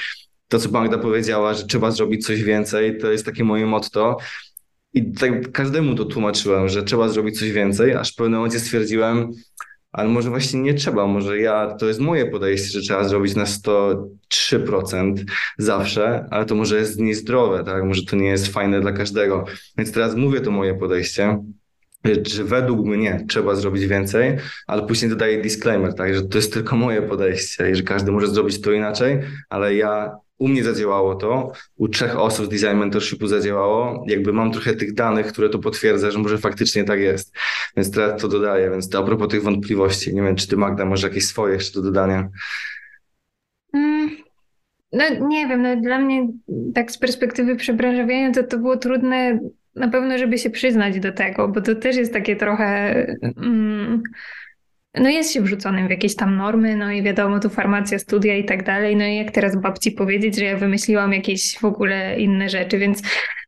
To, 0.52 0.58
co 0.58 0.70
Magda 0.70 0.98
powiedziała, 0.98 1.54
że 1.54 1.66
trzeba 1.66 1.90
zrobić 1.90 2.26
coś 2.26 2.42
więcej, 2.42 2.98
to 2.98 3.12
jest 3.12 3.26
takie 3.26 3.44
moje 3.44 3.66
motto. 3.66 4.16
I 4.94 5.12
tak 5.12 5.52
każdemu 5.52 5.94
to 5.94 6.04
tłumaczyłem, 6.04 6.68
że 6.68 6.82
trzeba 6.82 7.08
zrobić 7.08 7.38
coś 7.38 7.52
więcej, 7.52 7.94
aż 7.94 8.12
w 8.12 8.16
pewnym 8.16 8.38
momencie 8.38 8.60
stwierdziłem, 8.60 9.30
ale 9.92 10.08
może 10.08 10.30
właśnie 10.30 10.60
nie 10.60 10.74
trzeba, 10.74 11.06
może 11.06 11.38
ja, 11.38 11.74
to 11.74 11.86
jest 11.86 12.00
moje 12.00 12.26
podejście, 12.26 12.68
że 12.68 12.80
trzeba 12.80 13.04
zrobić 13.04 13.34
na 13.34 13.44
103% 13.44 15.24
zawsze, 15.58 16.26
ale 16.30 16.44
to 16.44 16.54
może 16.54 16.78
jest 16.78 17.00
niezdrowe, 17.00 17.64
tak? 17.64 17.84
Może 17.84 18.02
to 18.02 18.16
nie 18.16 18.28
jest 18.28 18.46
fajne 18.46 18.80
dla 18.80 18.92
każdego. 18.92 19.44
Więc 19.78 19.92
teraz 19.92 20.14
mówię 20.14 20.40
to 20.40 20.50
moje 20.50 20.74
podejście, 20.74 21.38
że 22.26 22.44
według 22.44 22.86
mnie 22.86 23.24
trzeba 23.28 23.54
zrobić 23.54 23.86
więcej, 23.86 24.36
ale 24.66 24.86
później 24.86 25.10
dodaję 25.10 25.42
disclaimer, 25.42 25.94
tak, 25.94 26.14
że 26.14 26.22
to 26.22 26.38
jest 26.38 26.52
tylko 26.52 26.76
moje 26.76 27.02
podejście 27.02 27.70
i 27.70 27.74
że 27.74 27.82
każdy 27.82 28.12
może 28.12 28.26
zrobić 28.26 28.60
to 28.60 28.72
inaczej, 28.72 29.20
ale 29.50 29.74
ja 29.74 30.22
u 30.42 30.48
mnie 30.48 30.64
zadziałało 30.64 31.14
to, 31.14 31.52
u 31.76 31.88
trzech 31.88 32.18
osób 32.18 32.46
z 32.46 32.48
Design 32.48 32.76
Mentorshipu 32.76 33.26
zadziałało. 33.26 34.04
Jakby 34.08 34.32
mam 34.32 34.52
trochę 34.52 34.74
tych 34.74 34.94
danych, 34.94 35.26
które 35.26 35.48
to 35.48 35.58
potwierdza, 35.58 36.10
że 36.10 36.18
może 36.18 36.38
faktycznie 36.38 36.84
tak 36.84 37.00
jest. 37.00 37.34
Więc 37.76 37.90
teraz 37.90 38.22
to 38.22 38.28
dodaję. 38.28 38.70
Więc 38.70 38.88
to 38.88 38.98
a 38.98 39.02
propos 39.02 39.28
tych 39.28 39.42
wątpliwości, 39.42 40.14
nie 40.14 40.22
wiem, 40.22 40.36
czy 40.36 40.48
ty 40.48 40.56
Magda 40.56 40.84
masz 40.84 41.02
jakieś 41.02 41.26
swoje 41.26 41.54
jeszcze 41.54 41.74
do 41.74 41.82
dodania? 41.82 42.28
Mm, 43.74 44.10
no 44.92 45.28
nie 45.28 45.48
wiem, 45.48 45.62
no 45.62 45.76
dla 45.76 45.98
mnie 45.98 46.28
tak 46.74 46.90
z 46.90 46.98
perspektywy 46.98 47.56
przebranżowienia 47.56 48.32
to 48.32 48.42
to 48.42 48.58
było 48.58 48.76
trudne 48.76 49.38
na 49.74 49.88
pewno, 49.88 50.18
żeby 50.18 50.38
się 50.38 50.50
przyznać 50.50 51.00
do 51.00 51.12
tego, 51.12 51.48
bo 51.48 51.60
to 51.60 51.74
też 51.74 51.96
jest 51.96 52.12
takie 52.12 52.36
trochę... 52.36 52.66
Mm, 53.36 54.02
no 54.94 55.08
jest 55.08 55.32
się 55.32 55.40
wrzuconym 55.40 55.86
w 55.86 55.90
jakieś 55.90 56.16
tam 56.16 56.36
normy, 56.36 56.76
no 56.76 56.90
i 56.90 57.02
wiadomo, 57.02 57.40
tu 57.40 57.50
farmacja, 57.50 57.98
studia 57.98 58.36
i 58.36 58.44
tak 58.44 58.62
dalej. 58.64 58.96
No 58.96 59.04
i 59.04 59.16
jak 59.16 59.30
teraz 59.30 59.56
babci 59.56 59.92
powiedzieć, 59.92 60.36
że 60.36 60.44
ja 60.44 60.56
wymyśliłam 60.56 61.12
jakieś 61.12 61.58
w 61.58 61.64
ogóle 61.64 62.20
inne 62.20 62.48
rzeczy, 62.48 62.78
więc 62.78 63.02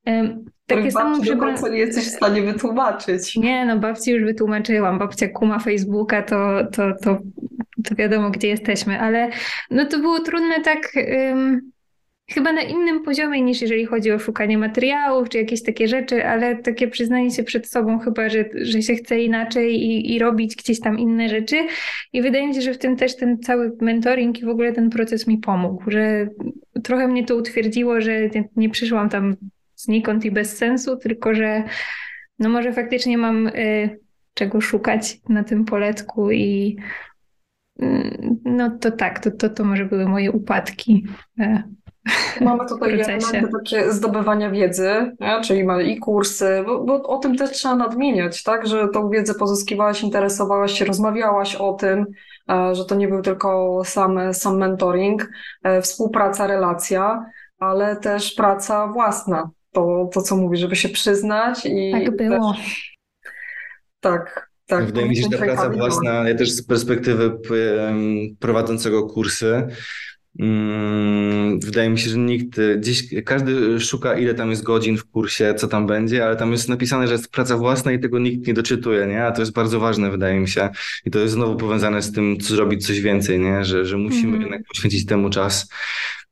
um, 0.07 0.45
takie 0.67 0.91
samo 0.91 1.21
przybra... 1.21 1.55
nie 1.71 1.79
jesteś 1.79 2.05
w 2.05 2.17
stanie 2.17 2.43
wytłumaczyć. 2.43 3.37
Nie, 3.37 3.67
no 3.67 3.79
babci 3.79 4.11
już 4.11 4.25
wytłumaczyłam. 4.25 4.99
Babcia 4.99 5.29
kuma 5.29 5.59
Facebooka, 5.59 6.23
to, 6.23 6.65
to, 6.73 6.93
to, 7.03 7.19
to 7.85 7.95
wiadomo, 7.95 8.31
gdzie 8.31 8.49
jesteśmy, 8.49 9.01
ale 9.01 9.31
no 9.71 9.87
to 9.87 9.99
było 9.99 10.21
trudne 10.21 10.61
tak... 10.61 10.93
Um, 11.31 11.74
chyba 12.31 12.53
na 12.53 12.63
innym 12.63 13.03
poziomie 13.03 13.43
niż 13.43 13.61
jeżeli 13.61 13.87
chodzi 13.87 14.13
o 14.13 14.19
szukanie 14.19 14.59
materiałów 14.59 15.29
czy 15.29 15.39
jakieś 15.39 15.63
takie 15.63 15.89
rzeczy, 15.89 16.27
ale 16.27 16.57
takie 16.57 16.89
przyznanie 16.89 17.31
się 17.31 17.43
przed 17.43 17.69
sobą 17.69 17.99
chyba, 17.99 18.29
że, 18.29 18.45
że 18.55 18.83
się 18.83 18.95
chce 18.95 19.23
inaczej 19.23 19.75
i, 19.75 20.15
i 20.15 20.19
robić 20.19 20.57
gdzieś 20.57 20.81
tam 20.81 20.99
inne 20.99 21.29
rzeczy. 21.29 21.57
I 22.13 22.23
wydaje 22.23 22.47
mi 22.49 22.55
się, 22.55 22.61
że 22.61 22.75
w 22.75 22.79
tym 22.79 22.97
też 22.97 23.17
ten 23.17 23.39
cały 23.39 23.73
mentoring 23.81 24.39
i 24.39 24.45
w 24.45 24.49
ogóle 24.49 24.73
ten 24.73 24.91
proces 24.91 25.27
mi 25.27 25.39
pomógł, 25.39 25.91
że 25.91 26.29
trochę 26.83 27.09
mnie 27.09 27.25
to 27.25 27.37
utwierdziło, 27.37 28.01
że 28.01 28.29
nie, 28.29 28.49
nie 28.57 28.71
przyszłam 28.71 29.09
tam 29.09 29.37
znikąd 29.77 30.25
i 30.25 30.31
bez 30.31 30.57
sensu, 30.57 30.97
tylko 30.97 31.35
że 31.35 31.63
no 32.39 32.49
może 32.49 32.73
faktycznie 32.73 33.19
mam 33.19 33.47
y, 33.47 33.99
czego 34.35 34.61
szukać 34.61 35.21
na 35.29 35.45
tym 35.45 35.65
poletku 35.65 36.31
i 36.31 36.77
y, 37.83 38.19
no 38.45 38.79
to 38.79 38.91
tak, 38.91 39.19
to, 39.19 39.31
to, 39.31 39.49
to 39.49 39.65
może 39.65 39.85
były 39.85 40.09
moje 40.09 40.33
upadki. 40.33 41.07
Y. 41.41 41.84
Mamy 42.41 42.67
tutaj 42.69 43.01
elementy 43.01 43.49
takie 43.59 43.93
zdobywania 43.93 44.51
wiedzy, 44.51 45.17
nie? 45.21 45.41
czyli 45.45 45.65
mamy 45.65 45.85
i 45.85 45.99
kursy, 45.99 46.63
bo, 46.67 46.85
bo, 46.85 47.03
o 47.03 47.19
tym 47.19 47.37
też 47.37 47.51
trzeba 47.51 47.77
nadmieniać, 47.77 48.43
tak, 48.43 48.67
że 48.67 48.89
tą 48.89 49.11
wiedzę 49.11 49.35
pozyskiwałaś, 49.35 50.03
interesowałaś 50.03 50.79
się, 50.79 50.85
rozmawiałaś 50.85 51.55
o 51.55 51.73
tym, 51.73 52.07
e, 52.51 52.75
że 52.75 52.85
to 52.85 52.95
nie 52.95 53.09
był 53.09 53.23
tylko 53.23 53.83
sam, 53.85 54.35
sam 54.35 54.59
mentoring, 54.59 55.31
e, 55.63 55.83
współpraca, 55.83 56.47
relacja, 56.47 57.27
ale 57.59 57.97
też 57.97 58.35
praca 58.35 58.87
własna. 58.87 59.51
To, 59.73 60.11
to 60.13 60.23
co 60.23 60.37
mówi, 60.37 60.57
żeby 60.57 60.77
się 60.77 60.89
przyznać 60.89 61.67
i. 61.67 61.93
Tak 61.93 62.17
było. 62.17 62.55
Też, 62.55 62.97
tak, 64.01 64.51
tak. 64.67 64.87
Wydaje 64.87 65.09
mi 65.09 65.17
się, 65.17 65.23
że 65.23 65.39
ta 65.39 65.45
praca 65.45 65.71
własna, 65.71 66.29
ja 66.29 66.35
też 66.35 66.51
z 66.51 66.67
perspektywy 66.67 67.39
prowadzącego 68.41 69.07
kursy, 69.07 69.67
wydaje 71.59 71.91
mi 71.91 71.99
się, 71.99 72.11
że 72.11 72.19
nikt, 72.19 72.61
gdzieś 72.79 73.05
każdy 73.25 73.81
szuka, 73.81 74.19
ile 74.19 74.35
tam 74.35 74.51
jest 74.51 74.63
godzin 74.63 74.97
w 74.97 75.05
kursie, 75.05 75.55
co 75.57 75.69
tam 75.69 75.87
będzie, 75.87 76.27
ale 76.27 76.37
tam 76.37 76.53
jest 76.53 76.69
napisane, 76.69 77.07
że 77.07 77.13
jest 77.13 77.31
praca 77.31 77.57
własna 77.57 77.93
i 77.93 77.99
tego 77.99 78.19
nikt 78.19 78.47
nie 78.47 78.55
doczytuje, 78.55 79.07
nie? 79.07 79.25
A 79.25 79.33
to 79.33 79.43
jest 79.43 79.53
bardzo 79.53 79.81
ważne, 79.81 80.11
wydaje 80.11 80.41
mi 80.41 80.49
się. 80.49 80.69
I 81.07 81.11
to 81.11 81.19
jest 81.19 81.35
znowu 81.35 81.57
powiązane 81.57 82.03
z 82.03 82.13
tym, 82.13 82.41
co 82.41 82.55
zrobić 82.55 82.87
coś 82.87 83.01
więcej, 83.01 83.41
nie? 83.41 83.65
Że, 83.65 83.87
że 83.87 83.97
musimy 83.97 84.29
mm 84.29 84.41
jednak 84.41 84.63
poświęcić 84.69 85.07
temu 85.07 85.31
czas. 85.31 85.69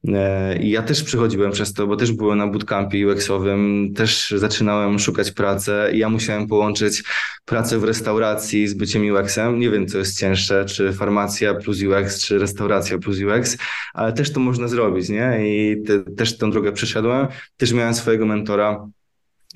E, 0.08 0.58
I 0.58 0.70
ja 0.70 0.82
też 0.82 1.02
przychodziłem 1.02 1.52
przez 1.52 1.72
to, 1.72 1.86
bo 1.86 1.96
też 1.96 2.12
byłem 2.12 2.38
na 2.38 2.46
bootcampie 2.46 3.06
UX-owym, 3.06 3.92
też 3.94 4.34
zaczynałem 4.36 4.98
szukać 4.98 5.30
pracy 5.30 5.72
i 5.92 5.98
ja 5.98 6.08
musiałem 6.08 6.46
połączyć 6.46 7.02
pracę 7.44 7.78
w 7.78 7.84
restauracji 7.84 8.68
z 8.68 8.74
byciem 8.74 9.14
UX-em. 9.14 9.58
Nie 9.58 9.70
wiem, 9.70 9.86
co 9.86 9.98
jest 9.98 10.18
cięższe, 10.18 10.64
czy 10.64 10.92
farmacja 10.92 11.54
plus 11.54 11.82
UX, 11.82 12.24
czy 12.24 12.38
restauracja 12.38 12.98
plus 12.98 13.18
UX, 13.18 13.56
ale 13.94 14.12
też 14.12 14.32
to 14.32 14.40
można 14.40 14.68
zrobić, 14.68 15.08
nie? 15.08 15.38
I 15.42 15.82
te, 15.82 15.98
też 15.98 16.38
tę 16.38 16.50
drogę 16.50 16.72
przeszedłem. 16.72 17.26
Też 17.56 17.72
miałem 17.72 17.94
swojego 17.94 18.26
mentora, 18.26 18.88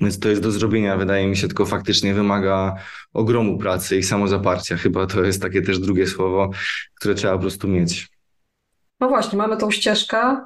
więc 0.01 0.19
to 0.19 0.29
jest 0.29 0.41
do 0.41 0.51
zrobienia, 0.51 0.97
wydaje 0.97 1.27
mi 1.27 1.37
się, 1.37 1.47
tylko 1.47 1.65
faktycznie 1.65 2.13
wymaga 2.13 2.75
ogromu 3.13 3.57
pracy 3.57 3.97
i 3.97 4.03
samozaparcia. 4.03 4.77
Chyba 4.77 5.07
to 5.07 5.23
jest 5.23 5.41
takie 5.41 5.61
też 5.61 5.79
drugie 5.79 6.07
słowo, 6.07 6.51
które 6.95 7.15
trzeba 7.15 7.33
po 7.33 7.39
prostu 7.39 7.67
mieć. 7.67 8.16
No 8.99 9.07
właśnie, 9.07 9.37
mamy 9.37 9.57
tą 9.57 9.71
ścieżkę. 9.71 10.37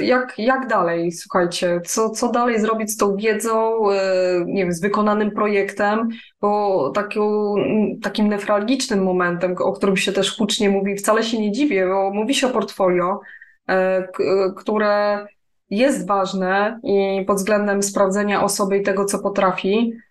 Jak, 0.00 0.38
jak 0.38 0.66
dalej, 0.68 1.12
słuchajcie, 1.12 1.80
co, 1.86 2.10
co 2.10 2.32
dalej 2.32 2.60
zrobić 2.60 2.90
z 2.92 2.96
tą 2.96 3.16
wiedzą, 3.16 3.90
e, 3.90 4.44
nie 4.46 4.62
wiem, 4.62 4.72
z 4.72 4.80
wykonanym 4.80 5.30
projektem, 5.30 6.08
bo 6.40 6.90
taką, 6.94 7.54
takim 8.02 8.28
nefralgicznym 8.28 9.02
momentem, 9.02 9.54
o 9.58 9.72
którym 9.72 9.96
się 9.96 10.12
też 10.12 10.36
hucznie 10.36 10.70
mówi, 10.70 10.96
wcale 10.96 11.22
się 11.22 11.40
nie 11.40 11.52
dziwię, 11.52 11.86
bo 11.86 12.10
mówi 12.10 12.34
się 12.34 12.46
o 12.46 12.50
portfolio, 12.50 13.20
e, 13.68 14.08
które 14.56 15.26
jest 15.70 16.06
ważne 16.06 16.80
i 16.84 17.24
pod 17.26 17.36
względem 17.36 17.82
sprawdzenia 17.82 18.42
osoby 18.42 18.78
i 18.78 18.82
tego, 18.82 19.04
co 19.04 19.18
potrafi, 19.18 19.92
E, 19.92 20.03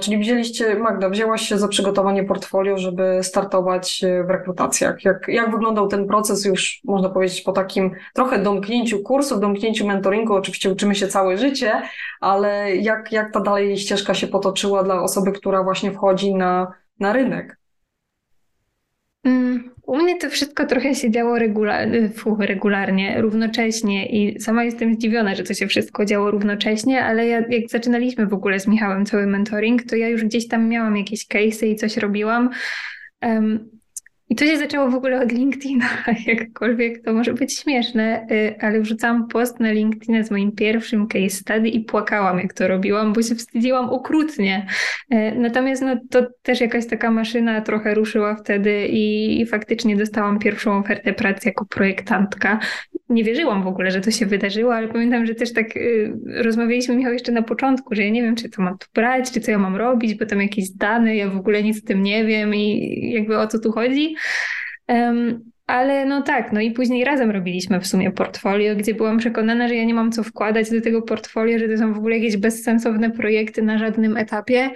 czyli 0.00 0.18
wzięliście, 0.18 0.74
Magda, 0.74 1.08
wzięłaś 1.08 1.42
się 1.42 1.58
za 1.58 1.68
przygotowanie 1.68 2.24
portfolio, 2.24 2.78
żeby 2.78 3.18
startować 3.22 4.04
e, 4.04 4.24
w 4.24 4.30
rekrutacjach. 4.30 5.04
Jak, 5.04 5.28
jak 5.28 5.50
wyglądał 5.50 5.88
ten 5.88 6.06
proces 6.06 6.44
już, 6.44 6.80
można 6.84 7.08
powiedzieć, 7.08 7.40
po 7.40 7.52
takim 7.52 7.90
trochę 8.14 8.38
domknięciu 8.42 9.02
kursów, 9.02 9.40
domknięciu 9.40 9.86
mentoringu? 9.86 10.34
Oczywiście 10.34 10.70
uczymy 10.70 10.94
się 10.94 11.08
całe 11.08 11.38
życie, 11.38 11.82
ale 12.20 12.76
jak, 12.76 13.12
jak 13.12 13.32
ta 13.32 13.40
dalej 13.40 13.78
ścieżka 13.78 14.14
się 14.14 14.26
potoczyła 14.26 14.82
dla 14.82 15.02
osoby, 15.02 15.32
która 15.32 15.62
właśnie 15.62 15.92
wchodzi 15.92 16.34
na, 16.34 16.72
na 17.00 17.12
rynek? 17.12 17.59
Mm, 19.24 19.70
u 19.86 19.96
mnie 19.96 20.18
to 20.18 20.30
wszystko 20.30 20.66
trochę 20.66 20.94
się 20.94 21.10
działo 21.10 21.38
regularnie, 21.38 22.10
regularnie, 22.38 23.20
równocześnie 23.20 24.06
i 24.06 24.40
sama 24.40 24.64
jestem 24.64 24.94
zdziwiona, 24.94 25.34
że 25.34 25.42
to 25.42 25.54
się 25.54 25.66
wszystko 25.66 26.04
działo 26.04 26.30
równocześnie, 26.30 27.04
ale 27.04 27.26
ja, 27.26 27.42
jak 27.48 27.70
zaczynaliśmy 27.70 28.26
w 28.26 28.34
ogóle 28.34 28.60
z 28.60 28.66
Michałem 28.66 29.06
cały 29.06 29.26
mentoring, 29.26 29.82
to 29.82 29.96
ja 29.96 30.08
już 30.08 30.24
gdzieś 30.24 30.48
tam 30.48 30.68
miałam 30.68 30.96
jakieś 30.96 31.26
case'y 31.26 31.66
i 31.66 31.76
coś 31.76 31.96
robiłam. 31.96 32.50
Um, 33.22 33.79
i 34.30 34.34
to 34.34 34.46
się 34.46 34.58
zaczęło 34.58 34.90
w 34.90 34.94
ogóle 34.94 35.20
od 35.20 35.32
LinkedIna, 35.32 35.86
jakkolwiek 36.26 37.04
to 37.04 37.12
może 37.12 37.34
być 37.34 37.58
śmieszne, 37.58 38.26
y, 38.30 38.54
ale 38.60 38.80
wrzucałam 38.80 39.28
post 39.28 39.60
na 39.60 39.72
LinkedIna 39.72 40.22
z 40.22 40.30
moim 40.30 40.52
pierwszym 40.52 41.06
case 41.06 41.30
study 41.30 41.68
i 41.68 41.84
płakałam, 41.84 42.38
jak 42.38 42.52
to 42.52 42.68
robiłam, 42.68 43.12
bo 43.12 43.22
się 43.22 43.34
wstydziłam 43.34 43.90
okrutnie. 43.90 44.66
Y, 45.14 45.16
natomiast 45.36 45.82
no, 45.82 45.96
to 46.10 46.26
też 46.42 46.60
jakaś 46.60 46.86
taka 46.86 47.10
maszyna 47.10 47.60
trochę 47.60 47.94
ruszyła 47.94 48.34
wtedy 48.34 48.86
i, 48.88 49.40
i 49.40 49.46
faktycznie 49.46 49.96
dostałam 49.96 50.38
pierwszą 50.38 50.78
ofertę 50.78 51.12
pracy 51.12 51.48
jako 51.48 51.64
projektantka 51.64 52.58
nie 53.10 53.24
wierzyłam 53.24 53.62
w 53.62 53.66
ogóle, 53.66 53.90
że 53.90 54.00
to 54.00 54.10
się 54.10 54.26
wydarzyło, 54.26 54.74
ale 54.74 54.88
pamiętam, 54.88 55.26
że 55.26 55.34
też 55.34 55.52
tak 55.52 55.76
y, 55.76 56.12
rozmawialiśmy, 56.26 56.96
Michał, 56.96 57.12
jeszcze 57.12 57.32
na 57.32 57.42
początku, 57.42 57.94
że 57.94 58.02
ja 58.04 58.10
nie 58.10 58.22
wiem, 58.22 58.36
czy 58.36 58.48
to 58.48 58.62
mam 58.62 58.78
tu 58.78 58.86
brać, 58.94 59.30
czy 59.30 59.40
co 59.40 59.50
ja 59.50 59.58
mam 59.58 59.76
robić, 59.76 60.14
bo 60.14 60.26
tam 60.26 60.42
jakieś 60.42 60.70
dane, 60.70 61.16
ja 61.16 61.30
w 61.30 61.36
ogóle 61.36 61.62
nic 61.62 61.84
o 61.84 61.86
tym 61.86 62.02
nie 62.02 62.24
wiem 62.24 62.54
i 62.54 63.12
jakby 63.12 63.38
o 63.38 63.46
co 63.46 63.58
tu 63.58 63.72
chodzi. 63.72 64.14
Um, 64.88 65.50
ale 65.66 66.04
no 66.06 66.22
tak, 66.22 66.52
no 66.52 66.60
i 66.60 66.70
później 66.70 67.04
razem 67.04 67.30
robiliśmy 67.30 67.80
w 67.80 67.86
sumie 67.86 68.10
portfolio, 68.10 68.76
gdzie 68.76 68.94
byłam 68.94 69.18
przekonana, 69.18 69.68
że 69.68 69.74
ja 69.74 69.84
nie 69.84 69.94
mam 69.94 70.12
co 70.12 70.22
wkładać 70.22 70.70
do 70.70 70.80
tego 70.80 71.02
portfolio, 71.02 71.58
że 71.58 71.68
to 71.68 71.78
są 71.78 71.94
w 71.94 71.98
ogóle 71.98 72.18
jakieś 72.18 72.36
bezsensowne 72.36 73.10
projekty 73.10 73.62
na 73.62 73.78
żadnym 73.78 74.16
etapie. 74.16 74.70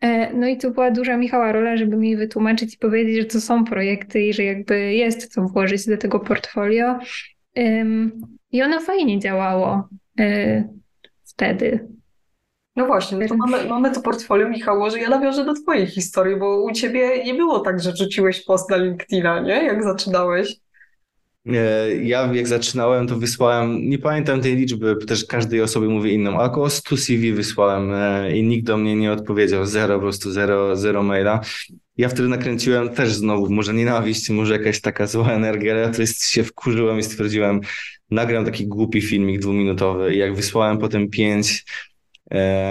E, 0.00 0.32
no 0.32 0.46
i 0.46 0.58
tu 0.58 0.70
była 0.70 0.90
duża 0.90 1.16
Michała 1.16 1.52
rola, 1.52 1.76
żeby 1.76 1.96
mi 1.96 2.16
wytłumaczyć 2.16 2.74
i 2.74 2.78
powiedzieć, 2.78 3.16
że 3.16 3.24
to 3.24 3.40
są 3.40 3.64
projekty 3.64 4.22
i 4.22 4.32
że 4.32 4.44
jakby 4.44 4.94
jest 4.94 5.34
co 5.34 5.42
włożyć 5.42 5.86
do 5.86 5.96
tego 5.96 6.20
portfolio. 6.20 6.98
I 8.52 8.62
ono 8.62 8.80
fajnie 8.80 9.18
działało 9.18 9.88
e, 10.20 10.68
wtedy. 11.24 11.88
No 12.78 12.86
właśnie, 12.86 13.18
no 13.18 13.28
to 13.28 13.36
mamy, 13.36 13.68
mamy 13.68 13.90
to 13.90 14.00
portfolio, 14.00 14.48
Michał, 14.48 14.90
że 14.90 14.98
ja 14.98 15.08
nawiążę 15.08 15.44
do 15.44 15.54
twojej 15.54 15.86
historii, 15.86 16.36
bo 16.36 16.62
u 16.62 16.72
ciebie 16.72 17.24
nie 17.24 17.34
było 17.34 17.60
tak, 17.60 17.80
że 17.80 17.96
rzuciłeś 17.96 18.44
post 18.44 18.70
na 18.70 18.76
LinkedIna, 18.76 19.40
nie? 19.40 19.64
Jak 19.64 19.84
zaczynałeś. 19.84 20.56
Ja 22.02 22.34
jak 22.34 22.48
zaczynałem, 22.48 23.06
to 23.06 23.16
wysłałem, 23.16 23.88
nie 23.88 23.98
pamiętam 23.98 24.40
tej 24.40 24.56
liczby, 24.56 24.96
też 25.06 25.24
każdej 25.24 25.62
osobie 25.62 25.88
mówię 25.88 26.12
inną, 26.12 26.38
ale 26.38 26.50
około 26.50 26.70
100 26.70 26.96
CV 26.96 27.32
wysłałem 27.32 27.92
e, 27.94 28.36
i 28.36 28.42
nikt 28.42 28.66
do 28.66 28.76
mnie 28.76 28.96
nie 28.96 29.12
odpowiedział, 29.12 29.66
zero, 29.66 29.94
po 29.94 30.00
prostu 30.00 30.30
zero, 30.30 30.76
zero 30.76 31.02
maila. 31.02 31.40
Ja 31.96 32.08
wtedy 32.08 32.28
nakręciłem 32.28 32.88
też 32.88 33.14
znowu, 33.14 33.52
może 33.52 33.74
nienawiść, 33.74 34.30
może 34.30 34.52
jakaś 34.52 34.80
taka 34.80 35.06
zła 35.06 35.32
energia, 35.32 35.72
ale 35.72 35.80
ja 35.80 35.90
to 35.90 36.00
jest, 36.00 36.30
się 36.30 36.44
wkurzyłem 36.44 36.98
i 36.98 37.02
stwierdziłem, 37.02 37.60
nagram 38.10 38.44
taki 38.44 38.66
głupi 38.66 39.02
filmik 39.02 39.40
dwuminutowy 39.40 40.14
i 40.14 40.18
jak 40.18 40.34
wysłałem 40.34 40.78
potem 40.78 41.10
pięć 41.10 41.64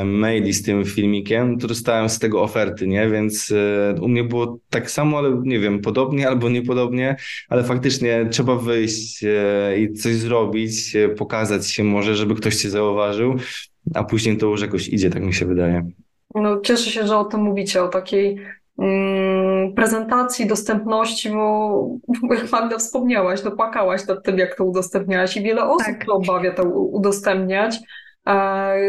maili 0.06 0.54
z 0.54 0.64
tym 0.64 0.86
filmikiem, 0.86 1.60
to 1.60 1.68
dostałem 1.68 2.10
z 2.10 2.20
tego 2.20 2.42
oferty, 2.42 2.88
nie? 2.88 3.10
Więc 3.10 3.52
e, 3.52 4.02
u 4.02 4.08
mnie 4.08 4.24
było 4.24 4.60
tak 4.70 4.92
samo, 4.92 5.18
ale 5.18 5.42
nie 5.44 5.60
wiem, 5.60 5.82
podobnie 5.82 6.28
albo 6.28 6.50
niepodobnie, 6.50 7.16
ale 7.50 7.64
faktycznie 7.64 8.28
trzeba 8.32 8.56
wyjść 8.56 9.24
e, 9.24 9.80
i 9.80 9.94
coś 9.94 10.16
zrobić, 10.16 10.98
pokazać 11.18 11.72
się 11.72 11.84
może, 11.84 12.16
żeby 12.16 12.36
ktoś 12.36 12.56
cię 12.56 12.70
zauważył, 12.70 13.36
a 13.94 14.04
później 14.04 14.38
to 14.38 14.46
już 14.46 14.62
jakoś 14.62 14.88
idzie, 14.88 15.10
tak 15.10 15.24
mi 15.24 15.34
się 15.34 15.46
wydaje. 15.46 15.92
No, 16.36 16.62
cieszę 16.62 16.90
się, 16.92 17.08
że 17.08 17.18
o 17.18 17.26
tym 17.26 17.42
mówicie, 17.42 17.84
o 17.84 17.88
takiej 17.88 18.38
mm, 18.80 19.74
prezentacji, 19.74 20.48
dostępności, 20.48 21.30
bo 21.30 21.90
jak 22.30 22.52
Magda 22.52 22.78
wspomniałaś, 22.78 23.42
to 23.42 23.52
płakałaś 23.52 24.08
nad 24.08 24.24
tym, 24.24 24.38
jak 24.38 24.56
to 24.56 24.66
udostępniałaś 24.66 25.38
i 25.38 25.44
wiele 25.44 25.64
osób 25.64 25.86
tak. 25.86 26.06
obawia 26.10 26.54
to 26.54 26.64
udostępniać. 26.64 27.80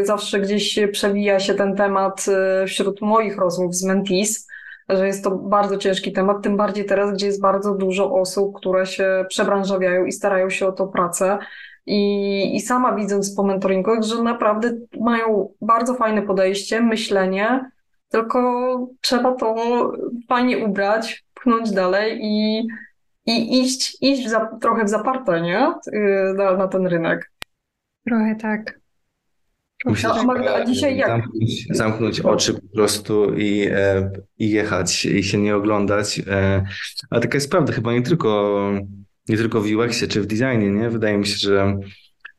Zawsze 0.03 0.41
gdzieś 0.41 0.79
przewija 0.93 1.41
się 1.41 1.55
ten 1.55 1.77
temat 1.77 2.27
y, 2.63 2.67
wśród 2.67 3.01
moich 3.01 3.37
rozmów 3.37 3.75
z 3.75 3.85
mentees, 3.85 4.49
że 4.89 5.07
jest 5.07 5.25
to 5.25 5.31
bardzo 5.31 5.77
ciężki 5.77 6.13
temat, 6.13 6.43
tym 6.43 6.57
bardziej 6.57 6.85
teraz, 6.85 7.13
gdzie 7.13 7.27
jest 7.27 7.41
bardzo 7.41 7.75
dużo 7.75 8.15
osób, 8.15 8.57
które 8.57 8.87
się 8.87 9.25
przebranżawiają 9.29 10.05
i 10.05 10.13
starają 10.13 10.51
się 10.51 10.67
o 10.67 10.73
to 10.73 10.87
pracę. 10.87 11.39
I, 11.87 12.57
I 12.57 12.61
sama 12.61 12.95
widząc 12.95 13.35
po 13.35 13.43
mentoringu, 13.43 14.03
że 14.03 14.23
naprawdę 14.23 14.73
mają 15.01 15.55
bardzo 15.61 15.95
fajne 15.95 16.23
podejście, 16.23 16.81
myślenie, 16.81 17.71
tylko 18.09 18.41
trzeba 19.01 19.35
to 19.35 19.57
fajnie 20.29 20.67
ubrać, 20.67 21.25
pchnąć 21.35 21.71
dalej 21.71 22.19
i, 22.23 22.67
i 23.27 23.61
iść, 23.61 23.97
iść 24.01 24.27
w 24.27 24.29
za, 24.29 24.59
trochę 24.61 24.85
w 24.85 24.89
zaparte, 24.89 25.41
nie? 25.41 25.75
Y, 25.93 26.35
na, 26.37 26.57
na 26.57 26.69
ten 26.69 26.87
rynek. 26.87 27.33
Trochę 28.07 28.37
tak. 28.37 28.88
Musisz 29.85 30.05
a 30.05 30.65
dzisiaj 30.65 30.97
jak? 30.97 31.09
Zamknąć, 31.09 31.67
zamknąć 31.71 32.21
oczy 32.21 32.55
po 32.55 32.69
prostu 32.75 33.35
i, 33.35 33.67
e, 33.71 34.11
i 34.39 34.51
jechać 34.51 35.05
i 35.07 35.23
się 35.25 35.39
nie 35.39 35.57
oglądać. 35.57 36.21
E, 36.27 36.65
ale 37.11 37.21
taka 37.21 37.37
jest 37.37 37.51
prawda, 37.51 37.73
chyba 37.73 37.93
nie 37.93 38.03
tylko, 38.03 38.61
nie 39.29 39.37
tylko 39.37 39.61
w 39.61 39.65
UX-ie 39.65 40.09
czy 40.09 40.21
w 40.21 40.27
designie, 40.27 40.71
nie? 40.71 40.91
Wydaje 40.91 41.19
mi 41.19 41.27
się, 41.27 41.37
że 41.37 41.79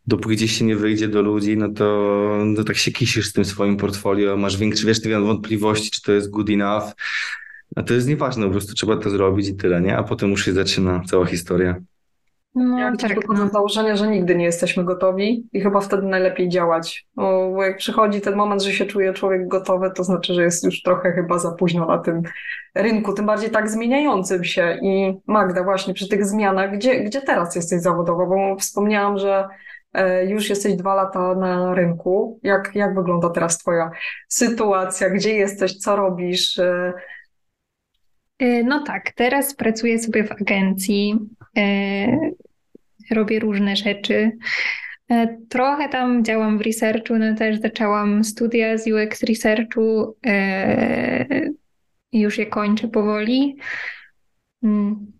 dopóki 0.08 0.36
gdzieś 0.36 0.58
się 0.58 0.66
nie 0.66 0.76
wyjdzie 0.76 1.08
do 1.08 1.22
ludzi, 1.22 1.58
no 1.58 1.70
to, 1.70 2.12
no 2.46 2.64
tak 2.64 2.78
się 2.78 2.92
kisisz 2.92 3.28
z 3.28 3.34
tym 3.34 3.46
swoim 3.46 3.78
portfolio, 3.78 4.38
masz 4.38 4.58
większe, 4.58 4.88
wiesz, 4.88 5.02
wątpliwości, 5.02 5.92
czy 5.92 6.02
to 6.02 6.12
jest 6.12 6.30
good 6.30 6.50
enough. 6.50 6.84
A 7.76 7.84
to 7.84 7.94
jest 7.94 8.08
nieważne, 8.08 8.46
po 8.46 8.52
prostu 8.52 8.74
trzeba 8.74 8.98
to 8.98 9.10
zrobić 9.10 9.48
i 9.48 9.56
tyle, 9.56 9.82
nie? 9.82 9.98
A 9.98 10.04
potem 10.04 10.30
już 10.30 10.46
się 10.46 10.54
zaczyna 10.54 11.04
cała 11.08 11.26
historia. 11.26 11.76
No, 12.56 12.80
ja 12.80 12.92
tak, 12.96 13.16
wychodzę 13.16 13.50
z 13.50 13.52
założenia, 13.52 13.96
że 13.96 14.08
nigdy 14.08 14.36
nie 14.36 14.46
jesteśmy 14.46 14.84
gotowi 14.84 15.48
i 15.54 15.62
chyba 15.62 15.82
wtedy 15.82 16.08
najlepiej 16.08 16.50
działać. 16.50 17.08
Bo 17.16 17.64
jak 17.64 17.78
przychodzi 17.78 18.22
ten 18.22 18.36
moment, 18.36 18.62
że 18.62 18.72
się 18.72 18.86
czuje 18.86 19.14
człowiek 19.14 19.48
gotowy, 19.48 19.92
to 19.96 20.04
znaczy, 20.04 20.34
że 20.34 20.44
jest 20.44 20.64
już 20.64 20.82
trochę 20.82 21.12
chyba 21.12 21.40
za 21.40 21.52
późno 21.52 21.86
na 21.86 21.98
tym 21.98 22.22
rynku, 22.76 23.14
tym 23.14 23.26
bardziej 23.26 23.50
tak 23.50 23.70
zmieniającym 23.70 24.44
się. 24.44 24.78
I 24.82 25.14
Magda, 25.28 25.64
właśnie 25.64 25.94
przy 25.94 26.08
tych 26.10 26.26
zmianach, 26.26 26.72
gdzie, 26.72 27.04
gdzie 27.04 27.22
teraz 27.22 27.56
jesteś 27.56 27.82
zawodowo? 27.82 28.28
Bo 28.28 28.56
wspomniałam, 28.60 29.18
że 29.18 29.48
e, 29.94 30.26
już 30.26 30.50
jesteś 30.50 30.76
dwa 30.76 30.96
lata 30.96 31.36
na 31.36 31.74
rynku. 31.74 32.40
Jak, 32.44 32.76
jak 32.76 32.96
wygląda 32.96 33.30
teraz 33.30 33.58
Twoja 33.58 33.92
sytuacja? 34.28 35.10
Gdzie 35.10 35.34
jesteś? 35.34 35.78
Co 35.78 35.96
robisz? 35.96 36.60
E, 38.40 38.64
no 38.64 38.84
tak, 38.84 39.12
teraz 39.12 39.56
pracuję 39.56 40.00
sobie 40.00 40.24
w 40.24 40.32
agencji 40.32 41.16
E, 41.58 42.32
robię 43.12 43.40
różne 43.40 43.76
rzeczy. 43.76 44.32
E, 45.12 45.38
trochę 45.50 45.90
tam 45.90 46.24
działam 46.24 46.58
w 46.58 46.62
researchu, 46.62 47.18
no 47.18 47.36
też 47.36 47.60
zaczęłam 47.60 48.24
studia 48.24 48.78
z 48.78 48.88
UX 48.88 49.24
researchu 49.24 50.18
już 52.12 52.38
je 52.38 52.46
kończę 52.46 52.88
powoli. 52.88 53.58
Mm. 54.64 55.12